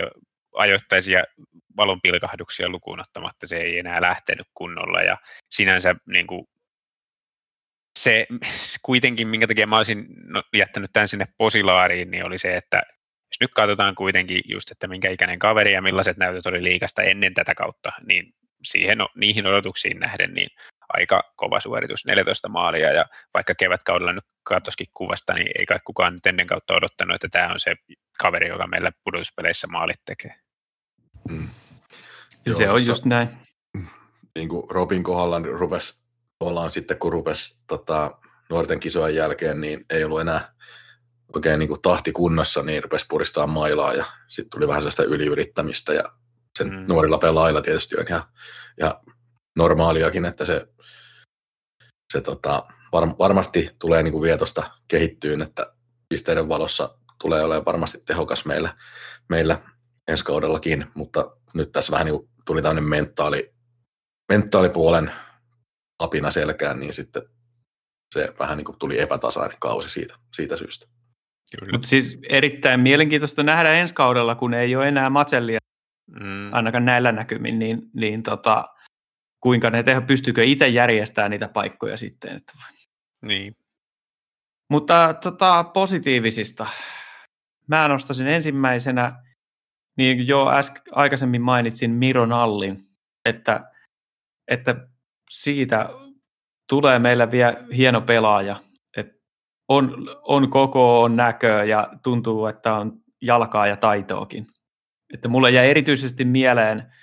[0.55, 1.24] ajoittaisia
[1.78, 5.01] valonpilkahduksia lukuun ottamatta se ei enää lähtenyt kunnolla.
[5.01, 5.18] Ja
[5.49, 6.47] sinänsä niin kuin
[8.00, 8.28] se
[8.82, 12.78] kuitenkin, minkä takia mä olisin no, jättänyt tämän sinne posilaariin, niin oli se, että
[13.32, 17.34] jos nyt katsotaan kuitenkin just, että minkä ikäinen kaveri ja millaiset näytöt oli liikasta ennen
[17.34, 18.34] tätä kautta, niin
[18.64, 20.50] siihen, niihin odotuksiin nähden niin
[20.89, 26.14] aika kova suoritus, 14 maalia ja vaikka kevätkaudella nyt katsoskin kuvasta, niin ei kai kukaan
[26.14, 27.76] nyt ennen kautta odottanut, että tämä on se
[28.20, 30.36] kaveri, joka meillä pudotuspeleissä maalit tekee.
[31.30, 31.50] Mm.
[32.52, 33.30] Se Joo, on just näin.
[34.36, 36.09] Niin kuin Robin kohdalla rupesi
[36.40, 38.18] tavallaan sitten kun rupesi tota,
[38.50, 40.54] nuorten kisojen jälkeen, niin ei ollut enää
[41.34, 45.94] oikein niin kuin tahti kunnossa, niin rupesi puristaa mailaa ja sitten tuli vähän sellaista yliyrittämistä
[45.94, 46.04] ja
[46.58, 46.86] sen mm.
[46.88, 48.24] nuorilla pelaajilla tietysti on ihan,
[48.80, 48.94] ihan
[49.56, 50.68] normaaliakin, että se,
[52.14, 55.74] se tota, var, varmasti tulee niin kuin vietosta kehittyyn, että
[56.10, 58.76] pisteiden valossa tulee olemaan varmasti tehokas meillä,
[59.30, 59.62] meillä
[60.08, 63.54] ensi kaudellakin, mutta nyt tässä vähän niin tuli tämmöinen mentaali,
[64.32, 65.12] mentaalipuolen
[66.00, 67.22] apina selkään, niin sitten
[68.14, 70.88] se vähän niin kuin tuli epätasainen kausi siitä, siitä syystä.
[71.72, 75.60] Mutta siis erittäin mielenkiintoista nähdä ensi kaudella, kun ei ole enää Matsellia
[76.20, 76.54] mm.
[76.54, 78.66] ainakaan näillä näkymin, niin, niin tota,
[79.39, 82.36] kuinka ne tehdä, pystyykö itse järjestämään niitä paikkoja sitten.
[82.36, 82.54] Että...
[83.22, 83.56] Niin.
[84.70, 86.68] Mutta tota, positiivisista.
[87.68, 89.24] Mä nostaisin ensimmäisenä,
[89.97, 92.89] niin jo äsken, aikaisemmin mainitsin Miro Nallin,
[93.26, 93.72] että,
[94.47, 94.89] että
[95.30, 95.90] siitä
[96.70, 98.56] tulee meillä vielä hieno pelaaja.
[98.98, 99.08] Et
[99.68, 104.48] on, on koko, on näköä ja tuntuu, että on jalkaa ja taitoakin.
[105.14, 106.94] Että mulle jäi erityisesti mieleen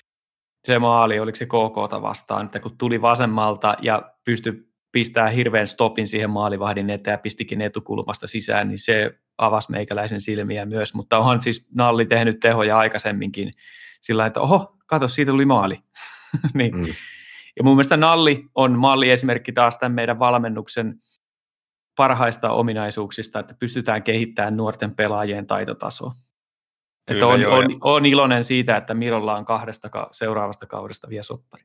[0.66, 6.07] se maali, oliko se KKta vastaan, että kun tuli vasemmalta ja pystyi pistää hirveän stopin
[6.07, 11.41] siihen maalivahdin eteen ja pistikin etukulmasta sisään, niin se avasi meikäläisen silmiä myös, mutta onhan
[11.41, 13.53] siis Nalli tehnyt tehoja aikaisemminkin
[14.01, 15.79] sillä että oho, kato, siitä tuli maali.
[16.55, 16.77] niin.
[16.77, 16.87] mm.
[17.57, 20.94] Ja mun mielestä Nalli on malliesimerkki taas tämän meidän valmennuksen
[21.96, 26.14] parhaista ominaisuuksista, että pystytään kehittämään nuorten pelaajien taitotasoa.
[27.07, 31.22] Kyllä, että on, joo, on, on, iloinen siitä, että Mirolla on kahdesta seuraavasta kaudesta vielä
[31.22, 31.64] soppari.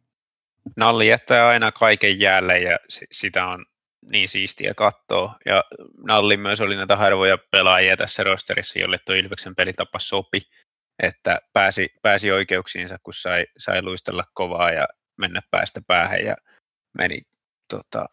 [0.77, 2.79] Nalli jättää aina kaiken jäälle ja
[3.11, 3.65] sitä on
[4.11, 5.35] niin siistiä katsoa.
[5.45, 5.63] Ja
[6.07, 10.41] Nalli myös oli näitä harvoja pelaajia tässä rosterissa, jolle tuo Ilveksen pelitapa sopi,
[11.03, 14.87] että pääsi, pääsi oikeuksiinsa, kun sai, sai luistella kovaa ja
[15.17, 16.35] mennä päästä päähän ja
[16.97, 17.21] meni
[17.69, 18.05] tota,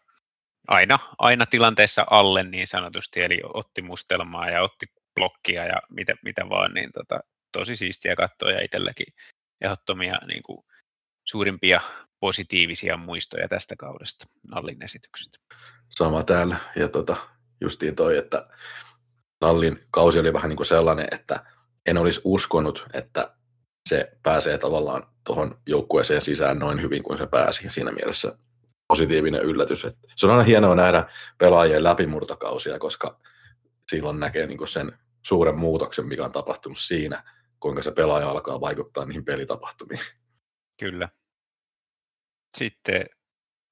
[0.67, 4.85] aina, aina tilanteessa alle niin sanotusti, eli otti mustelmaa ja otti
[5.15, 7.19] blokkia ja mitä, mitä vaan, niin tota,
[7.51, 9.13] tosi siistiä katsoa ja itselläkin
[9.61, 10.65] ehdottomia niin kuin,
[11.25, 11.81] suurimpia
[12.19, 15.39] positiivisia muistoja tästä kaudesta, Nallin esitykset.
[15.89, 17.15] Sama täällä, ja tota,
[17.61, 18.47] justiin toi, että
[19.41, 21.45] Nallin kausi oli vähän niin kuin sellainen, että
[21.85, 23.35] en olisi uskonut, että
[23.89, 28.37] se pääsee tavallaan tuohon joukkueeseen sisään noin hyvin kuin se pääsi, siinä mielessä
[28.87, 29.85] positiivinen yllätys.
[29.85, 33.19] Että se on aina hienoa nähdä pelaajien läpimurtokausia, koska
[33.91, 37.23] silloin näkee niin kuin sen suuren muutoksen, mikä on tapahtunut siinä,
[37.59, 40.01] kuinka se pelaaja alkaa vaikuttaa niihin pelitapahtumiin.
[40.79, 41.09] Kyllä.
[42.57, 43.05] Sitten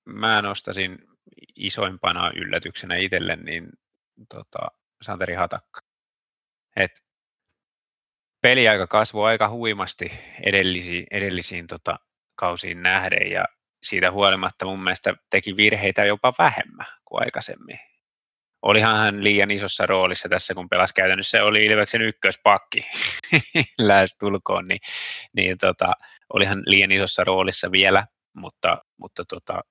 [0.05, 0.97] mä nostasin
[1.55, 3.69] isoimpana yllätyksenä itselle niin
[4.29, 4.59] tota,
[5.01, 5.81] Santeri Hatakka.
[6.75, 6.91] Et
[8.47, 10.11] peliaika kasvoi aika huimasti
[10.43, 11.99] edellisiin, edellisiin tota,
[12.35, 13.45] kausiin nähden ja
[13.83, 17.79] siitä huolimatta mun mielestä teki virheitä jopa vähemmän kuin aikaisemmin.
[18.61, 20.93] Olihan hän liian isossa roolissa tässä, kun pelasi.
[20.93, 22.85] Käytännössä, oli Ilveksen ykköspakki
[23.79, 24.79] lähes tulkoon, niin,
[25.33, 25.93] niin tota,
[26.33, 29.61] olihan liian isossa roolissa vielä, mutta, mutta tota,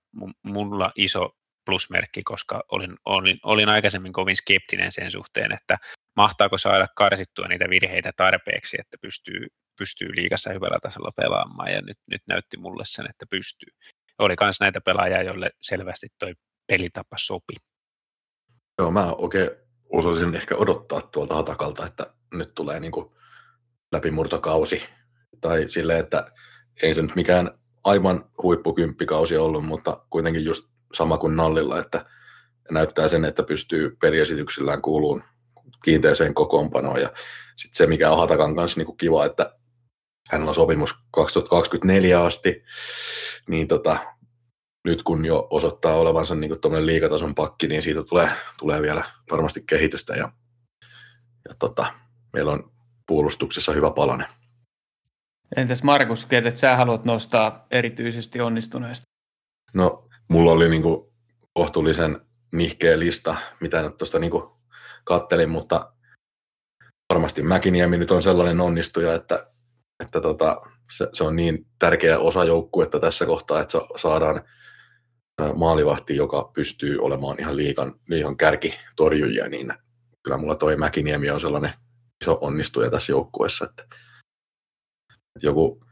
[0.42, 1.30] mulla iso
[1.66, 5.78] plusmerkki, koska olin, olin, olin aikaisemmin kovin skeptinen sen suhteen, että
[6.16, 9.46] mahtaako saada karsittua niitä virheitä tarpeeksi, että pystyy,
[9.78, 13.68] pystyy liikassa hyvällä tasolla pelaamaan, ja nyt, nyt näytti mulle sen, että pystyy.
[14.18, 16.34] Oli myös näitä pelaajia, joille selvästi toi
[16.66, 17.54] pelitapa sopi.
[18.78, 19.50] Joo, mä oikein
[19.88, 22.92] osasin ehkä odottaa tuolta Hatakalta, että nyt tulee niin
[23.92, 24.82] läpimurtokausi.
[25.40, 26.32] Tai silleen, että
[26.82, 30.64] ei se nyt mikään aivan huippukymppikausi ollut, mutta kuitenkin just
[30.94, 32.06] sama kuin Nallilla, että
[32.70, 35.22] näyttää sen, että pystyy peliesityksillään kuuluun
[35.84, 37.00] kiinteeseen kokoonpanoon.
[37.00, 37.12] Ja
[37.56, 39.56] sitten se, mikä on Hatakan kanssa niin kuin kiva, että
[40.30, 42.62] hänellä on sopimus 2024 asti,
[43.48, 43.96] niin tota,
[44.84, 49.64] nyt kun jo osoittaa olevansa niin tuommoinen liikatason pakki, niin siitä tulee, tulee vielä varmasti
[49.66, 50.32] kehitystä ja,
[51.48, 51.92] ja tota,
[52.32, 52.72] meillä on
[53.06, 54.24] puolustuksessa hyvä palane.
[55.56, 59.04] Entäs Markus, kenet sä haluat nostaa erityisesti onnistuneesta?
[59.74, 61.12] No, mulla oli niin kuin
[61.52, 62.20] kohtuullisen
[62.52, 64.32] nihkeä lista, mitä nyt tuosta niin
[65.06, 65.92] kattelin, mutta
[67.12, 69.50] varmasti Mäkiniemi nyt on sellainen onnistuja, että,
[70.04, 70.60] että tota,
[70.96, 74.42] se, se, on niin tärkeä osa joukkuetta tässä kohtaa, että saadaan
[75.54, 79.72] maalivahti, joka pystyy olemaan ihan liikan, liikan kärkitorjujia, niin
[80.22, 81.72] kyllä mulla toi Mäkiniemi on sellainen
[82.22, 83.64] iso onnistuja tässä joukkueessa.
[83.64, 83.82] Että,
[85.36, 85.84] että joku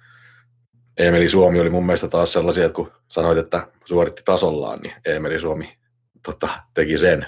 [0.99, 5.41] Emeli Suomi oli mun mielestä taas sellaisia, että kun sanoit, että suoritti tasollaan, niin Emeli
[5.41, 5.79] Suomi
[6.27, 7.27] tota, teki sen.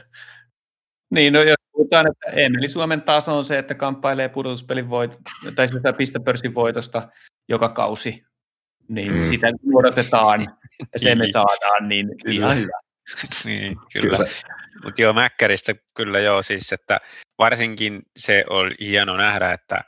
[1.10, 5.18] Niin, no jos puhutaan, että Emeli Suomen taso on se, että kamppailee pudotuspelin voit,
[5.54, 7.08] tai sitä pistepörssin voitosta
[7.48, 8.24] joka kausi,
[8.88, 9.24] niin mm.
[9.24, 10.46] sitä odotetaan
[10.92, 11.32] ja se me niin.
[11.32, 12.80] saadaan, niin ihan hyvä.
[13.44, 14.16] niin, kyllä.
[14.16, 14.30] kyllä.
[14.84, 17.00] Mutta joo, Mäkkäristä kyllä joo, siis että
[17.38, 19.80] varsinkin se oli hieno nähdä, että,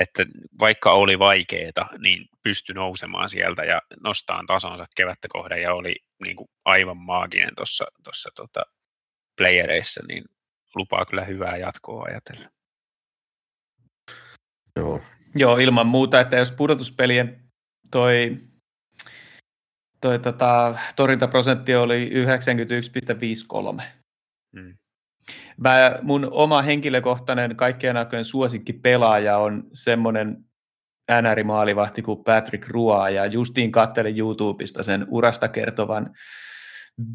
[0.00, 0.26] että
[0.60, 6.36] vaikka oli vaikeeta, niin pystyi nousemaan sieltä ja nostaan tasonsa kevättä kohden ja oli niin
[6.36, 8.62] kuin aivan maaginen tuossa tossa, tota,
[9.36, 10.24] playereissa, niin
[10.78, 12.48] lupaa kyllä hyvää jatkoa ajatella.
[14.76, 15.00] Joo.
[15.36, 17.40] Joo, ilman muuta, että jos pudotuspelien
[17.90, 18.36] toi,
[20.00, 22.10] toi tota, torjuntaprosentti oli
[23.78, 23.82] 91,53.
[24.56, 24.74] Hmm.
[25.56, 30.44] Mä, mun oma henkilökohtainen kaikkien aikojen suosikki pelaaja on semmoinen
[31.10, 36.10] NR-maalivahti kuin Patrick Rua, ja justiin kattelin YouTubesta sen urasta kertovan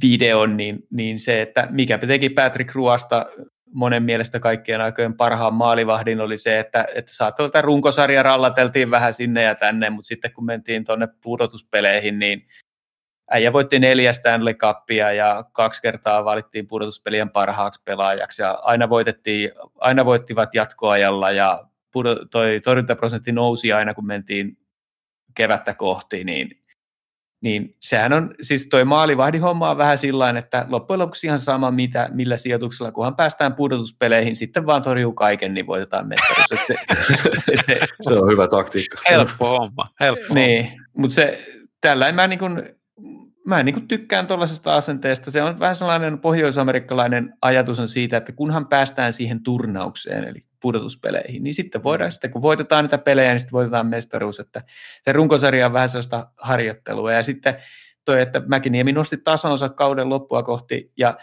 [0.02, 3.26] videon, niin, niin se, että mikä teki Patrick Ruasta
[3.74, 9.44] monen mielestä kaikkien aikojen parhaan maalivahdin oli se, että, että saattaa runkosarja rallateltiin vähän sinne
[9.44, 12.48] ja tänne, mutta sitten kun mentiin tuonne pudotuspeleihin, niin
[13.32, 19.52] äijä voitti neljä Stanley Cupia ja kaksi kertaa valittiin pudotuspelien parhaaksi pelaajaksi ja aina, voitettiin,
[19.76, 21.68] aina voittivat jatkoajalla ja
[22.32, 24.58] toi torjuntaprosentti nousi aina kun mentiin
[25.36, 26.63] kevättä kohti, niin
[27.44, 31.72] niin sehän on, siis toi maalivahdin homma on vähän sillä että loppujen lopuksi ihan sama
[31.72, 36.50] mitä, millä sijoituksella, kunhan päästään pudotuspeleihin, sitten vaan torjuu kaiken, niin voitetaan mestaruus.
[38.02, 38.98] se on hyvä taktiikka.
[39.10, 41.40] Helppo homma, helppo Niin, mutta se,
[41.82, 42.64] tällä mä niin kuin,
[43.46, 45.32] mä niin kuin tykkään tuollaisesta asenteesta.
[45.32, 51.44] Se on vähän sellainen pohjoisamerikkalainen ajatus on siitä, että kunhan päästään siihen turnaukseen, eli pudotuspeleihin,
[51.44, 54.62] niin sitten voidaan, sitten kun voitetaan niitä pelejä, niin sitten voitetaan mestaruus, että
[55.02, 57.56] se runkosarja on vähän sellaista harjoittelua, ja sitten
[58.06, 61.18] toi, että Mäkiniemi nosti tasonsa kauden loppua kohti, ja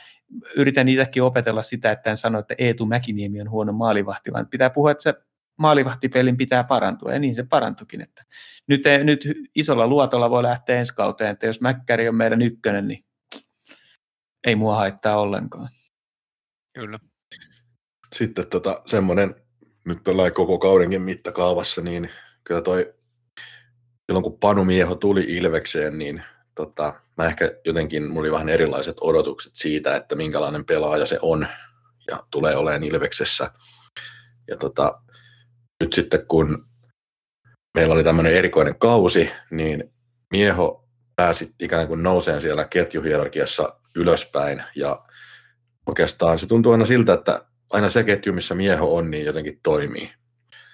[0.57, 4.71] yritän niitäkin opetella sitä, että en sano, että Eetu Mäkiniemi on huono maalivahti, vaan pitää
[4.71, 5.15] puhua, että se
[5.57, 8.01] maalivahtipelin pitää parantua, ja niin se parantukin.
[8.01, 8.25] Että
[8.67, 13.05] nyt, nyt isolla luotolla voi lähteä ensi kauteen, että jos Mäkkäri on meidän ykkönen, niin
[14.47, 15.69] ei mua haittaa ollenkaan.
[16.75, 16.99] Kyllä.
[18.15, 19.35] Sitten tota, semmoinen,
[19.85, 22.11] nyt ollaan koko kaudenkin mittakaavassa, niin
[22.45, 22.95] kyllä toi,
[24.07, 26.23] silloin kun Panu Mieho tuli Ilvekseen, niin
[26.55, 31.47] tota, mä ehkä jotenkin, mulla oli vähän erilaiset odotukset siitä, että minkälainen pelaaja se on
[32.09, 33.51] ja tulee olemaan Ilveksessä.
[34.49, 35.01] Ja tota,
[35.81, 36.67] nyt sitten kun
[37.75, 39.93] meillä oli tämmöinen erikoinen kausi, niin
[40.31, 45.05] Mieho pääsi ikään kuin nouseen siellä ketjuhierarkiassa ylöspäin ja
[45.87, 50.11] oikeastaan se tuntuu aina siltä, että aina se ketju, missä Mieho on, niin jotenkin toimii.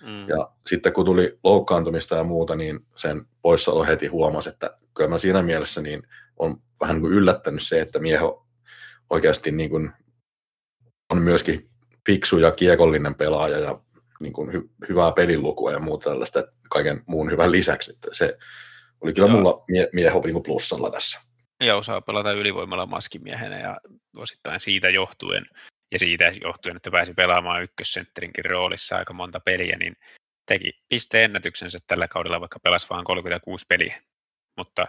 [0.02, 0.28] Mm.
[0.28, 5.18] Ja sitten kun tuli loukkaantumista ja muuta, niin sen poissaolo heti huomasi, että kyllä mä
[5.18, 6.02] siinä mielessä niin
[6.36, 8.46] on vähän niin kuin yllättänyt se, että Mieho
[9.10, 9.90] oikeasti niin kuin
[11.10, 11.70] on myöskin
[12.06, 13.80] fiksu ja kiekollinen pelaaja ja
[14.20, 17.90] niin kuin hy- hyvää pelilukua ja muuta tällaista kaiken muun hyvän lisäksi.
[17.90, 18.38] Että se
[19.00, 19.36] oli kyllä Joo.
[19.36, 21.20] mulla mie- mieho niin plussalla tässä.
[21.60, 23.80] Ja osaa pelata ylivoimalla maskimiehenä ja
[24.16, 25.46] osittain siitä johtuen,
[25.92, 29.96] ja siitä johtuen, että pääsi pelaamaan ykkössentterinkin roolissa aika monta peliä, niin
[30.46, 34.02] teki pisteennätyksensä tällä kaudella, vaikka pelasi vain 36 peliä.
[34.56, 34.86] Mutta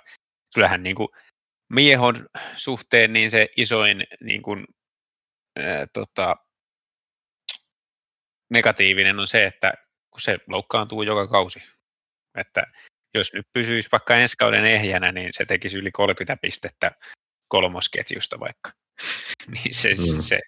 [0.56, 1.10] kyllähän niin kuin
[1.74, 4.66] miehon suhteen niin se isoin niin kuin,
[5.60, 6.36] ää, tota,
[8.50, 9.74] negatiivinen on se, että
[10.12, 11.64] kun se loukkaantuu joka kausi.
[12.38, 12.64] Että
[13.14, 16.92] jos nyt pysyisi vaikka ensi kauden ehjänä, niin se tekisi yli 30 pistettä
[17.48, 18.72] kolmosketjusta vaikka.
[19.54, 20.22] niin se, mm.
[20.22, 20.40] se,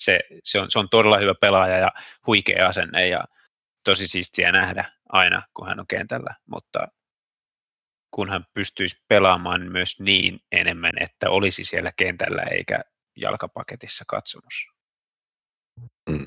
[0.00, 1.92] se, se, on, se on todella hyvä pelaaja ja
[2.26, 3.24] huikea asenne ja
[3.84, 6.88] tosi siistiä nähdä aina, kun hän on kentällä, mutta
[8.10, 12.80] kun hän pystyisi pelaamaan myös niin enemmän, että olisi siellä kentällä eikä
[13.16, 14.68] jalkapaketissa katsomus.
[16.10, 16.26] Mm.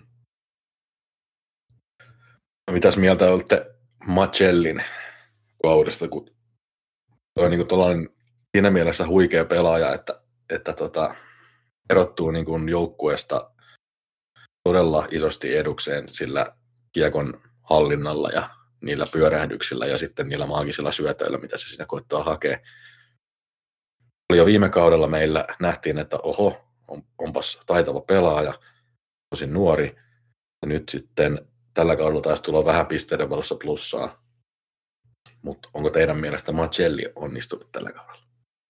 [2.68, 4.84] No, mitäs mieltä olette Macellin
[5.62, 6.36] kaudesta, kun
[7.36, 8.10] on niin kuin
[8.56, 11.16] siinä mielessä huikea pelaaja, että, että tota,
[11.90, 13.53] erottuu niin kuin joukkueesta
[14.64, 16.46] todella isosti edukseen sillä
[16.92, 18.50] kiekon hallinnalla ja
[18.82, 22.58] niillä pyörähdyksillä ja sitten niillä maagisilla syötöillä, mitä se siinä koittaa hakea.
[24.30, 28.54] Oli jo viime kaudella meillä nähtiin, että oho, on, onpas taitava pelaaja,
[29.30, 29.96] tosi nuori.
[30.62, 34.24] Ja nyt sitten tällä kaudella taisi tulla vähän pisteiden valossa plussaa.
[35.42, 38.24] Mutta onko teidän mielestä Macelli onnistunut tällä kaudella?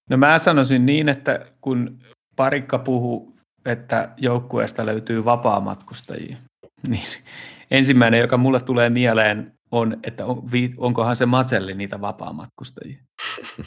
[0.10, 2.00] No mä sanoisin niin, että kun
[2.36, 3.36] parikka puhuu
[3.66, 6.38] että joukkueesta löytyy vapaamatkustajia.
[6.88, 7.04] Niin
[7.72, 10.44] ensimmäinen, joka mulle tulee mieleen, on, että on,
[10.78, 12.98] onkohan se Matselli niitä vapaamatkustajia.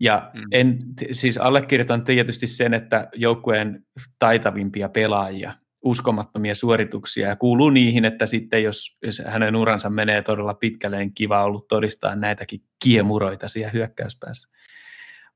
[0.00, 0.42] Ja mm.
[0.52, 0.78] en,
[1.12, 3.84] siis allekirjoitan tietysti sen, että joukkueen
[4.18, 5.52] taitavimpia pelaajia,
[5.84, 11.14] uskomattomia suorituksia, ja kuuluu niihin, että sitten jos, jos hänen uransa menee todella pitkälle, niin
[11.14, 14.48] kiva ollut todistaa näitäkin kiemuroita siellä hyökkäyspäässä.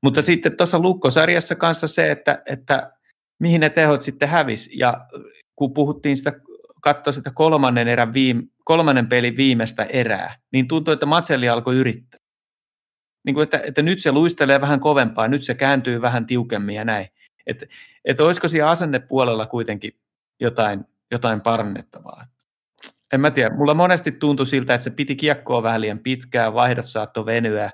[0.01, 2.92] Mutta sitten tuossa Lukkosarjassa kanssa se, että, että
[3.43, 4.69] mihin ne tehot sitten hävis.
[4.73, 5.07] Ja
[5.55, 6.33] kun puhuttiin sitä,
[6.81, 12.19] katsoa sitä kolmannen, erän viime, kolmannen pelin viimeistä erää, niin tuntui, että Matselli alkoi yrittää.
[13.25, 16.85] Niin kuin, että, että nyt se luistelee vähän kovempaa, nyt se kääntyy vähän tiukemmin ja
[16.85, 17.07] näin.
[17.47, 17.65] Että
[18.05, 19.91] että olisiko siellä asennepuolella kuitenkin
[20.39, 22.27] jotain, jotain parannettavaa.
[23.13, 26.87] En mä tiedä, mulla monesti tuntui siltä, että se piti kiekkoa vähän liian pitkään, vaihdot
[26.87, 27.71] saattoi venyä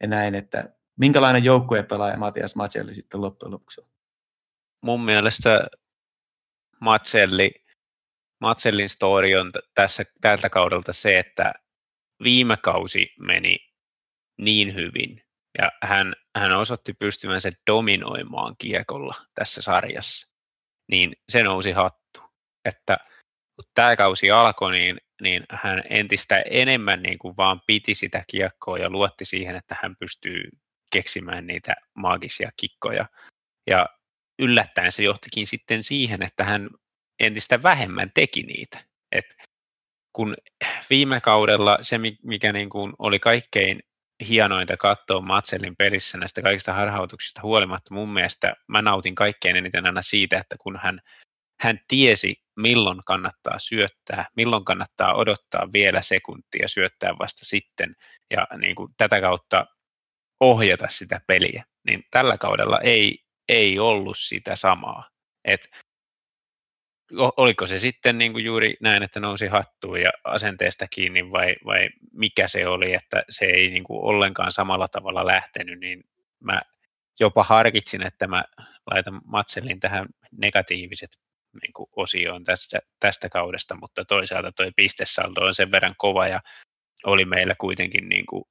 [0.00, 3.91] ja näin, että minkälainen joukkuepelaaja Matias Macelli sitten loppujen lopuksi on?
[4.82, 5.66] Mun mielestä
[6.80, 7.50] Matselli,
[8.40, 11.52] Matsellin story on tässä tältä kaudelta se, että
[12.22, 13.58] viime kausi meni
[14.38, 15.22] niin hyvin
[15.58, 20.28] ja hän, hän osoitti pystyvänsä dominoimaan kiekolla tässä sarjassa,
[20.90, 22.20] niin se nousi hattu.
[22.64, 22.96] Että
[23.56, 28.78] kun tämä kausi alkoi, niin, niin hän entistä enemmän niin kuin vaan piti sitä kiekkoa
[28.78, 30.50] ja luotti siihen, että hän pystyy
[30.92, 33.06] keksimään niitä maagisia kikkoja.
[33.66, 33.88] Ja
[34.42, 36.70] yllättäen se johtikin sitten siihen, että hän
[37.20, 38.84] entistä vähemmän teki niitä.
[39.12, 39.36] Et
[40.12, 40.34] kun
[40.90, 43.80] viime kaudella se, mikä niin kuin oli kaikkein
[44.28, 50.02] hienointa katsoa Matselin pelissä näistä kaikista harhautuksista huolimatta, mun mielestä mä nautin kaikkein eniten aina
[50.02, 51.00] siitä, että kun hän,
[51.60, 57.96] hän tiesi, milloin kannattaa syöttää, milloin kannattaa odottaa vielä sekuntia syöttää vasta sitten,
[58.30, 59.66] ja niin kuin tätä kautta
[60.40, 63.18] ohjata sitä peliä, niin tällä kaudella ei,
[63.52, 65.08] ei ollut sitä samaa.
[65.44, 65.70] Et
[67.36, 71.88] oliko se sitten niin kuin juuri näin, että nousi hattuun ja asenteesta kiinni vai, vai
[72.12, 76.04] mikä se oli, että se ei niin kuin ollenkaan samalla tavalla lähtenyt, niin
[76.40, 76.62] mä
[77.20, 78.44] jopa harkitsin, että mä
[78.90, 81.10] laitan Matselin tähän negatiiviset
[81.62, 86.40] niin kuin osioon tästä, tästä kaudesta, mutta toisaalta toi pistesaldo on sen verran kova ja
[87.04, 88.44] oli meillä kuitenkin niin kuin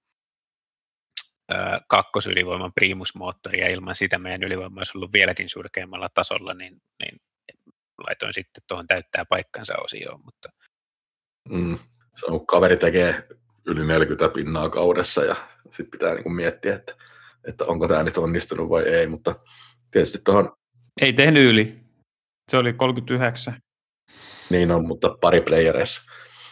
[1.87, 7.21] kakkosylivoiman primusmoottori ja ilman sitä meidän ylivoima olisi ollut vieläkin surkeimmalla tasolla, niin, niin
[8.07, 10.21] laitoin sitten tuohon täyttää paikkansa osioon.
[10.25, 10.49] Mutta...
[11.49, 11.79] Mm,
[12.15, 13.27] se on, kun kaveri tekee
[13.65, 15.35] yli 40 pinnaa kaudessa ja
[15.65, 16.93] sitten pitää niin kuin miettiä, että,
[17.47, 19.35] että onko tämä nyt onnistunut vai ei, mutta
[19.91, 20.51] tietysti tuohon...
[21.01, 21.79] Ei tehnyt yli.
[22.51, 23.61] Se oli 39.
[24.49, 26.01] Niin on, mutta pari playereissa.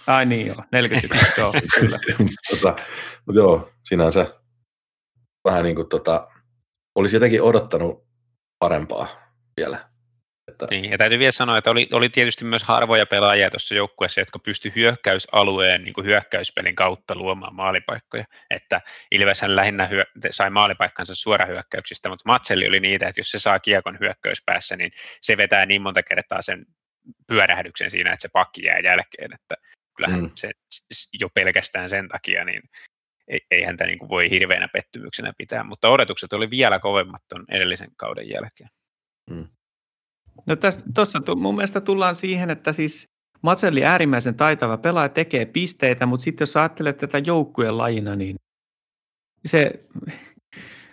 [0.07, 1.99] Ai niin joo, 41, joo, kyllä.
[2.49, 2.75] tota,
[3.25, 4.38] mutta joo, sinänsä
[5.45, 6.27] vähän niin kuin tota,
[6.95, 8.07] olisi jotenkin odottanut
[8.59, 9.07] parempaa
[9.57, 9.89] vielä.
[10.47, 10.67] Että...
[10.69, 14.39] Niin, ja täytyy vielä sanoa, että oli, oli tietysti myös harvoja pelaajia tuossa joukkueessa, jotka
[14.39, 18.25] pysty hyökkäysalueen niin kuin hyökkäyspelin kautta luomaan maalipaikkoja.
[18.49, 18.81] Että
[19.11, 23.97] Ilveshän lähinnä hyö, sai maalipaikkansa suorahyökkäyksistä, mutta Matselli oli niitä, että jos se saa kiekon
[23.99, 26.65] hyökkäyspäässä, niin se vetää niin monta kertaa sen
[27.27, 29.55] pyörähdyksen siinä, että se pakki jää jälkeen, että
[29.97, 30.31] kyllähän mm.
[30.35, 30.51] se
[31.19, 32.61] jo pelkästään sen takia, niin
[33.51, 37.91] ei häntä niin kuin voi hirveänä pettymyksenä pitää, mutta odotukset oli vielä kovemmat tuon edellisen
[37.97, 38.69] kauden jälkeen.
[39.29, 39.47] Mm.
[40.45, 40.55] No
[40.93, 43.09] tuossa mun mielestä tullaan siihen, että siis
[43.41, 48.35] Matselli äärimmäisen taitava pelaaja tekee pisteitä, mutta sitten jos ajattelet tätä joukkueen lajina, niin
[49.45, 49.85] se,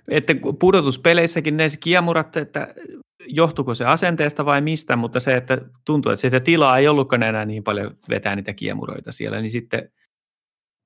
[0.09, 2.75] että pudotuspeleissäkin ne kiemurat, että
[3.27, 7.45] johtuuko se asenteesta vai mistä, mutta se, että tuntuu, että sitä tilaa ei ollutkaan enää
[7.45, 9.93] niin paljon vetää niitä kiemuroita siellä, niin sitten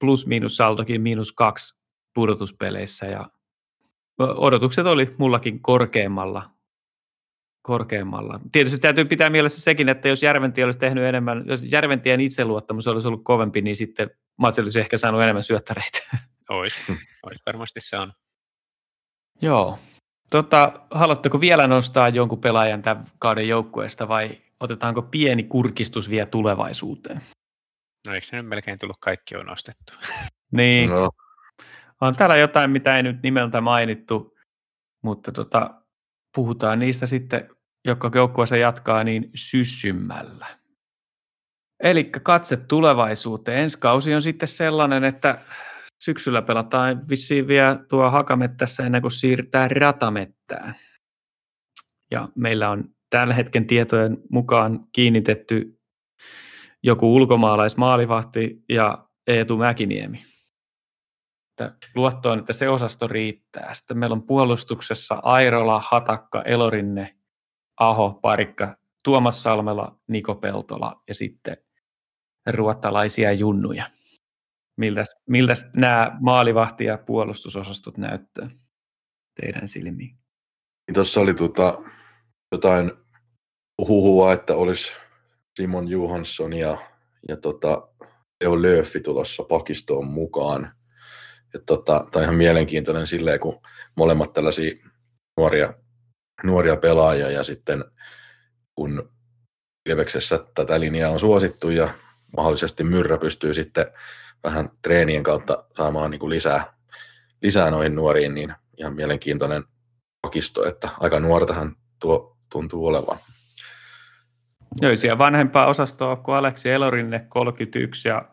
[0.01, 1.81] plus-miinus saltokin miinus kaksi
[2.15, 3.27] pudotuspeleissä ja
[4.19, 6.51] odotukset oli mullakin korkeammalla.
[7.63, 8.41] korkeammalla.
[8.53, 13.09] Tietysti täytyy pitää mielessä sekin, että jos Järventie olisi tehnyt enemmän, jos Järventien itseluottamus olisi
[13.09, 15.99] ollut kovempi, niin sitten Mats olisi ehkä saanut enemmän syöttäreitä.
[16.51, 16.75] Ois,
[17.23, 18.13] ois varmasti se on.
[19.43, 19.79] Joo.
[20.31, 24.31] Tota, haluatteko vielä nostaa jonkun pelaajan tämän kauden joukkueesta vai
[24.61, 27.23] otetaanko pieni kurkistus vielä tulevaisuuteen?
[28.07, 29.93] No eikö se nyt melkein tullut kaikki on nostettu?
[30.53, 30.91] Niin.
[30.91, 31.11] No.
[32.01, 34.39] On täällä jotain, mitä ei nyt nimeltä mainittu,
[35.03, 35.83] mutta tota,
[36.35, 37.51] puhutaan niistä sitten,
[37.85, 40.47] jotka joukkueessa jatkaa niin syssymmällä.
[41.83, 43.59] Eli katse tulevaisuuteen.
[43.59, 45.45] Ensi kausi on sitten sellainen, että
[46.03, 50.75] syksyllä pelataan vissiin vielä tuo hakamettässä ennen kuin siirrytään ratamettään.
[52.11, 55.80] Ja meillä on tällä hetken tietojen mukaan kiinnitetty
[56.83, 60.25] joku ulkomaalaismaalivahti ja Eetu Mäkiniemi.
[61.51, 63.75] Että luottoon, että se osasto riittää.
[63.75, 67.17] Sitten meillä on puolustuksessa Airola, Hatakka, Elorinne,
[67.81, 71.57] Aho, Parikka, Tuomas Salmela, Niko Peltola ja sitten
[72.47, 73.91] ruottalaisia junnuja.
[74.77, 78.47] Miltä, miltä nämä maalivahti- ja puolustusosastot näyttää
[79.41, 80.19] teidän silmiin?
[80.95, 81.79] Tuossa oli tota,
[82.53, 82.93] jotain
[83.89, 84.93] huhua, että olisi
[85.61, 86.79] Simon Johansson ja,
[87.29, 87.89] ja tota,
[88.41, 90.73] Leo Lööfi tulossa pakistoon mukaan.
[91.67, 93.61] Tota, tämä on ihan mielenkiintoinen silleen, kun
[93.97, 94.75] molemmat tällaisia
[95.37, 95.75] nuoria,
[96.45, 97.85] nuoria pelaajia ja sitten
[98.75, 99.11] kun
[99.87, 101.89] Ilveksessä tätä linjaa on suosittu ja
[102.37, 103.87] mahdollisesti Myrrä pystyy sitten
[104.45, 106.75] vähän treenien kautta saamaan niin kuin lisää,
[107.43, 109.65] lisää noihin nuoriin, niin ihan mielenkiintoinen
[110.23, 113.19] pakisto, että aika nuortahan tuo tuntuu olevan.
[114.81, 118.29] Joo, siellä vanhempaa osastoa kuin Aleksi Elorinne 31 ja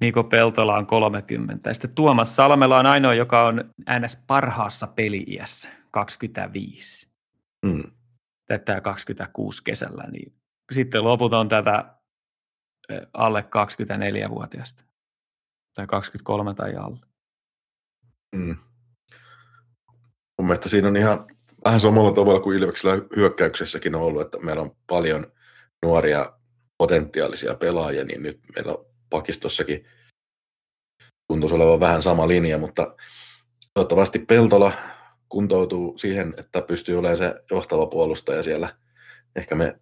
[0.00, 1.70] Niko Peltola on 30.
[1.70, 4.24] Ja sitten Tuomas Salmela on ainoa, joka on ns.
[4.26, 7.08] parhaassa peli-iässä, 25.
[7.66, 7.82] Mm.
[8.46, 10.32] Tätä 26 kesällä, niin
[10.72, 11.94] sitten loput on tätä
[13.12, 14.84] alle 24-vuotiaasta.
[15.74, 17.06] Tai 23 tai alle.
[18.36, 18.56] Mm.
[20.38, 21.26] Mun mielestä siinä on ihan
[21.64, 25.32] vähän samalla tavalla kuin Ilveksellä hyökkäyksessäkin on ollut, että meillä on paljon
[25.82, 26.32] nuoria
[26.78, 29.86] potentiaalisia pelaajia, niin nyt meillä on pakistossakin
[31.28, 32.96] tuntuisi olevan vähän sama linja, mutta
[33.74, 34.72] toivottavasti Peltola
[35.28, 38.76] kuntoutuu siihen, että pystyy olemaan se johtava puolustaja siellä.
[39.36, 39.78] Ehkä me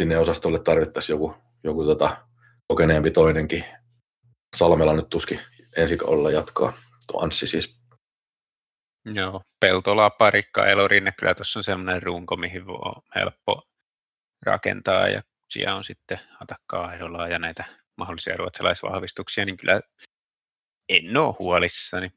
[0.00, 1.34] sinne osastolle tarvittaisiin joku,
[1.64, 2.16] joku tota,
[2.68, 3.64] kokeneempi toinenkin.
[4.56, 5.40] Salmela nyt tuski
[5.76, 6.72] ensi olla jatkaa.
[7.06, 7.75] Tuo Anssi siis.
[9.14, 13.62] Joo, Peltola, Parikka, Elorinne, kyllä tuossa on sellainen runko, mihin voi helppo
[14.42, 17.64] rakentaa ja siellä on sitten Atakkaa ehdolla ja näitä
[17.96, 19.80] mahdollisia ruotsalaisvahvistuksia, niin kyllä
[20.88, 22.10] en ole huolissani.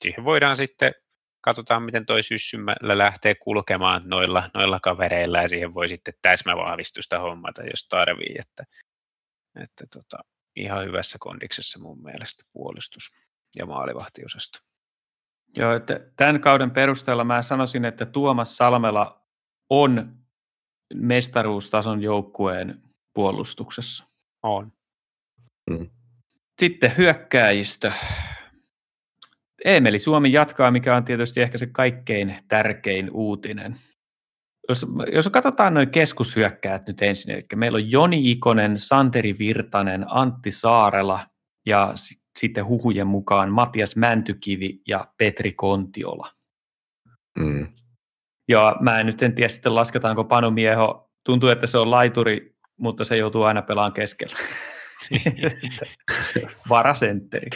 [0.00, 0.94] Siihen voidaan sitten,
[1.40, 7.62] katsotaan miten toi syssymällä lähtee kulkemaan noilla, noilla kavereilla ja siihen voi sitten täsmävahvistusta hommata,
[7.62, 8.64] jos tarvii, että,
[9.62, 10.16] että tota,
[10.56, 13.10] ihan hyvässä kondiksessa mun mielestä puolustus
[13.56, 14.58] ja maalivahtiosasto.
[15.56, 19.26] Joo, että tämän kauden perusteella mä sanoisin, että Tuomas Salmela
[19.70, 20.16] on
[20.94, 22.82] mestaruustason joukkueen
[23.14, 24.04] puolustuksessa.
[24.42, 24.72] On.
[25.70, 25.90] Mm.
[26.60, 27.92] Sitten hyökkääjistö.
[29.64, 33.80] Emeli Suomi jatkaa, mikä on tietysti ehkä se kaikkein tärkein uutinen.
[34.68, 40.50] Jos, jos katsotaan noin keskushyökkäät nyt ensin, eli meillä on Joni Ikonen, Santeri Virtanen, Antti
[40.50, 41.20] Saarela
[41.66, 41.92] ja
[42.36, 46.32] sitten huhujen mukaan Matias Mäntykivi ja Petri Kontiola.
[47.38, 47.66] Mm.
[48.48, 52.56] Ja mä en nyt en tiedä sitten lasketaanko Panu Mieho, tuntuu, että se on laituri,
[52.76, 54.36] mutta se joutuu aina pelaamaan keskellä.
[56.68, 57.50] Varasentteri.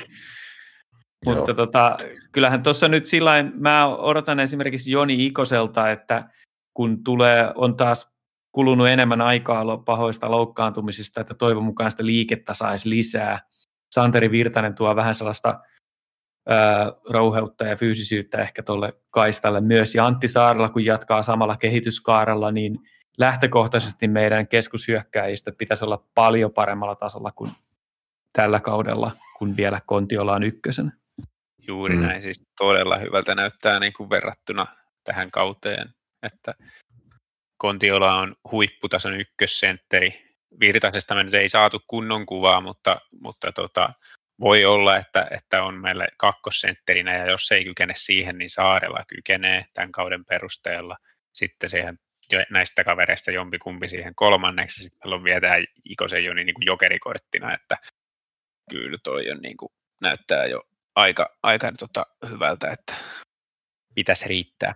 [1.26, 1.96] Mutta tota,
[2.32, 6.30] kyllähän tuossa nyt sillä mä odotan esimerkiksi Joni Ikoselta, että
[6.74, 8.12] kun tulee, on taas
[8.52, 13.38] kulunut enemmän aikaa pahoista loukkaantumisista, että toivon mukaan sitä liikettä saisi lisää.
[13.94, 15.60] Santeri Virtanen tuo vähän sellaista
[16.48, 19.94] ää, rouheutta ja fyysisyyttä ehkä tuolle kaistalle myös.
[19.94, 22.78] Ja Antti Saarella, kun jatkaa samalla kehityskaarella, niin
[23.18, 27.50] lähtökohtaisesti meidän keskushyökkäjistä pitäisi olla paljon paremmalla tasolla kuin
[28.32, 30.92] tällä kaudella, kun vielä Kontiola on ykkösen.
[31.68, 32.02] Juuri mm.
[32.02, 34.66] näin, siis todella hyvältä näyttää niin kuin verrattuna
[35.04, 35.88] tähän kauteen,
[36.22, 36.54] että
[37.56, 40.29] Kontiola on huipputason ykkössentteri.
[40.60, 43.92] Virtasesta me nyt ei saatu kunnon kuvaa, mutta, mutta tota,
[44.40, 49.64] voi olla, että, että on meille kakkosentterinä ja jos ei kykene siihen, niin Saarella kykenee
[49.72, 50.96] tämän kauden perusteella.
[51.32, 51.98] Sitten siihen
[52.50, 57.76] näistä kavereista jompikumpi siihen kolmanneksi, sitten on vielä tämä Ikosen Joni niin kuin jokerikorttina, että
[58.70, 60.62] kyllä toi on niin kuin, näyttää jo
[60.94, 62.94] aika, aika tota, hyvältä, että
[63.94, 64.74] pitäisi riittää.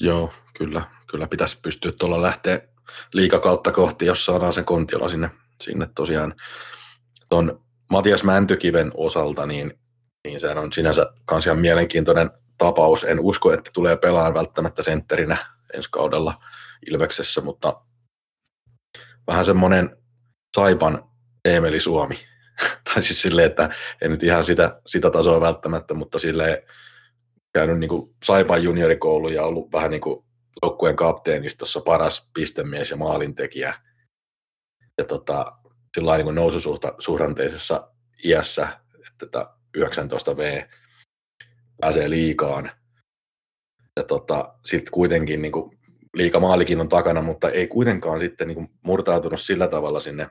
[0.00, 2.60] Joo, kyllä, kyllä pitäisi pystyä tuolla lähteä
[3.12, 5.30] liikakautta kohti, jos saadaan se kontiola sinne,
[5.60, 6.34] sinne tosiaan
[7.28, 9.78] tuon Matias Mäntykiven osalta, niin,
[10.24, 13.04] niin sehän on sinänsä kans ihan mielenkiintoinen tapaus.
[13.04, 15.36] En usko, että tulee pelaamaan välttämättä sentterinä
[15.74, 16.34] ensi kaudella
[16.90, 17.80] Ilveksessä, mutta
[19.26, 19.96] vähän semmoinen
[20.56, 21.04] Saipan
[21.44, 22.18] Eemeli Suomi.
[22.84, 26.58] tai siis silleen, että en nyt ihan sitä, sitä tasoa välttämättä, mutta silleen
[27.54, 30.24] käynyt niin Saipan juniorikoulu ja ollut vähän niin kuin
[30.62, 33.74] joukkueen kapteenistossa paras pistemies ja maalintekijä.
[34.98, 35.52] Ja tota,
[35.94, 37.90] sillä niin noususuhdanteisessa
[38.24, 40.68] iässä, että tätä 19V
[41.80, 42.70] pääsee liikaan.
[43.96, 45.78] Ja tota, sitten kuitenkin niin kuin,
[46.14, 50.28] liikamaalikin on takana, mutta ei kuitenkaan sitten niin kuin, murtautunut sillä tavalla sinne,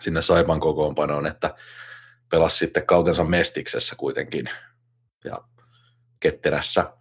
[0.00, 1.54] sinne Saipan kokoonpanoon, että
[2.30, 4.50] pelasi sitten kautensa Mestiksessä kuitenkin
[5.24, 5.38] ja
[6.20, 6.96] Ketterässä.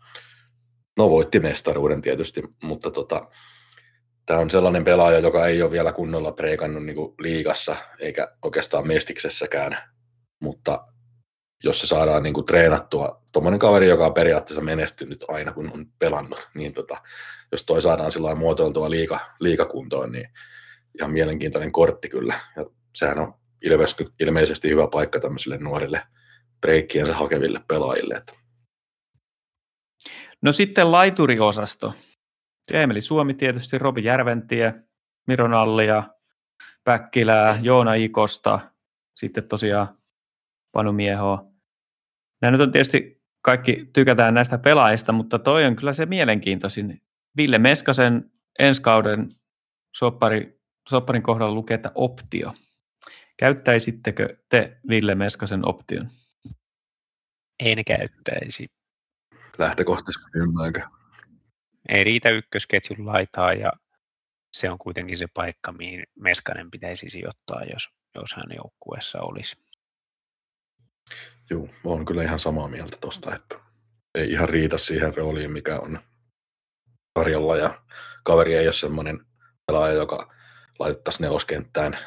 [0.97, 3.27] No voitti mestaruuden tietysti, mutta tota,
[4.25, 9.77] tämä on sellainen pelaaja, joka ei ole vielä kunnolla preikannut niin liigassa eikä oikeastaan Mestiksessäkään,
[10.39, 10.85] mutta
[11.63, 15.85] jos se saadaan niin kuin treenattua, tuommoinen kaveri, joka on periaatteessa menestynyt aina, kun on
[15.99, 17.01] pelannut, niin tota,
[17.51, 20.29] jos toi saadaan sillä muotoiltua liika, liikakuntoon, niin
[20.99, 22.39] ihan mielenkiintoinen kortti kyllä.
[22.55, 22.65] Ja
[22.95, 23.33] sehän on
[24.19, 26.01] ilmeisesti, hyvä paikka tämmöisille nuorille
[26.61, 28.13] breikkiensä hakeville pelaajille.
[28.13, 28.33] Että
[30.43, 31.93] No sitten laituriosasto.
[32.73, 34.73] Emeli Suomi tietysti, Robi Järventie,
[35.27, 36.03] Miro Nallia,
[36.83, 38.59] Päkkilää, Joona Ikosta,
[39.15, 39.97] sitten tosiaan
[40.71, 41.45] Panu Miehoa.
[42.41, 47.01] Nämä nyt on tietysti kaikki tykätään näistä pelaajista, mutta toi on kyllä se mielenkiintoisin.
[47.37, 49.29] Ville Meskasen ensi kauden
[49.95, 52.53] soppari, sopparin kohdalla lukee, että optio.
[53.37, 56.09] Käyttäisittekö te Ville Meskasen option?
[57.59, 58.67] En käyttäisi.
[59.57, 60.81] Lähtökohtaisesti ymmärränkö.
[61.89, 63.71] Ei riitä ykkösketjun laitaa ja
[64.53, 69.57] se on kuitenkin se paikka, mihin Meskanen pitäisi sijoittaa, jos, jos hän joukkueessa olisi.
[71.49, 73.59] Joo, olen kyllä ihan samaa mieltä tuosta, että
[74.15, 75.99] ei ihan riitä siihen rooliin, mikä on
[77.13, 77.81] tarjolla ja
[78.23, 79.25] kaveri ei ole semmoinen
[79.67, 80.33] pelaaja, joka
[80.79, 81.97] laitettaisiin neloskenttään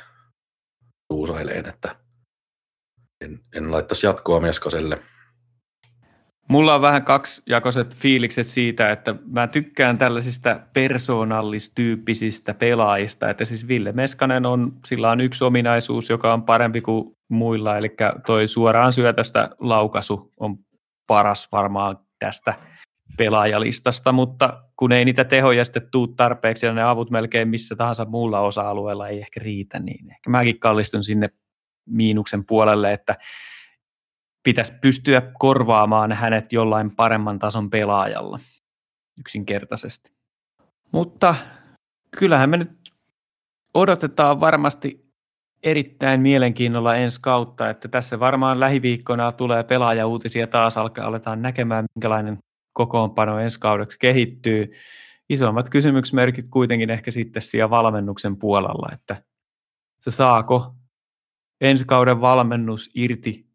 [1.08, 1.96] tuusaileen, että
[3.20, 5.02] en, en laittaisi jatkoa Meskaselle.
[6.48, 13.92] Mulla on vähän kaksijakoiset fiilikset siitä, että mä tykkään tällaisista persoonallistyyppisistä pelaajista, että siis Ville
[13.92, 17.96] Meskanen on, sillä on yksi ominaisuus, joka on parempi kuin muilla, eli
[18.26, 20.58] toi suoraan syötöstä laukaisu on
[21.06, 22.54] paras varmaan tästä
[23.18, 28.04] pelaajalistasta, mutta kun ei niitä tehoja sitten tuu tarpeeksi ja ne avut melkein missä tahansa
[28.04, 31.30] muulla osa-alueella ei ehkä riitä, niin ehkä mäkin kallistun sinne
[31.86, 33.16] miinuksen puolelle, että
[34.46, 38.38] pitäisi pystyä korvaamaan hänet jollain paremman tason pelaajalla
[39.18, 40.12] yksinkertaisesti.
[40.92, 41.34] Mutta
[42.18, 42.92] kyllähän me nyt
[43.74, 45.06] odotetaan varmasti
[45.62, 52.38] erittäin mielenkiinnolla ensi kautta, että tässä varmaan lähiviikkoina tulee pelaajauutisia taas, alkaa, aletaan näkemään, minkälainen
[52.72, 54.72] kokoonpano ensi kaudeksi kehittyy.
[55.28, 59.22] Isommat kysymysmerkit kuitenkin ehkä sitten siellä valmennuksen puolella, että
[60.00, 60.74] se saako
[61.60, 63.46] ensi kauden valmennus irti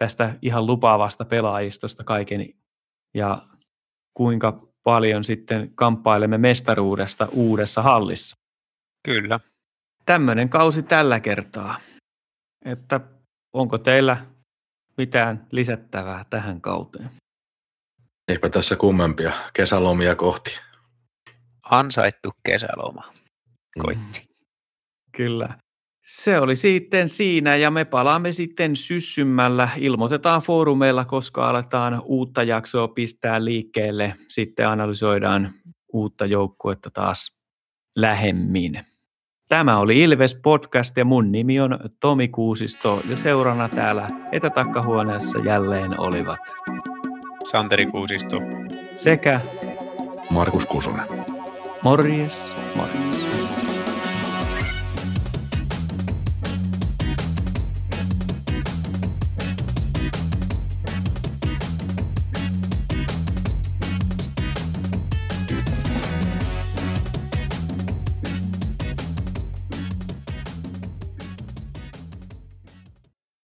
[0.00, 2.54] tästä ihan lupaavasta pelaajistosta kaiken
[3.14, 3.42] ja
[4.14, 8.36] kuinka paljon sitten kamppailemme mestaruudesta uudessa hallissa.
[9.04, 9.40] Kyllä.
[10.06, 11.76] Tämmöinen kausi tällä kertaa.
[12.64, 13.00] Että
[13.52, 14.26] onko teillä
[14.96, 17.10] mitään lisättävää tähän kauteen?
[18.28, 20.58] Eipä tässä kummempia kesälomia kohti.
[21.62, 23.12] Ansaittu kesäloma.
[23.78, 24.20] Koitti.
[24.20, 24.34] Mm.
[25.16, 25.58] Kyllä.
[26.12, 29.68] Se oli sitten siinä ja me palaamme sitten syssymmällä.
[29.76, 34.14] Ilmoitetaan foorumeilla, koska aletaan uutta jaksoa pistää liikkeelle.
[34.28, 35.54] Sitten analysoidaan
[35.92, 37.38] uutta joukkuetta taas
[37.96, 38.80] lähemmin.
[39.48, 46.00] Tämä oli Ilves Podcast ja mun nimi on Tomi Kuusisto ja seurana täällä etätakkahuoneessa jälleen
[46.00, 46.40] olivat
[47.50, 48.36] Santeri Kuusisto
[48.96, 49.40] sekä
[50.30, 51.06] Markus Kusunen.
[51.82, 53.59] Morjes, morjes.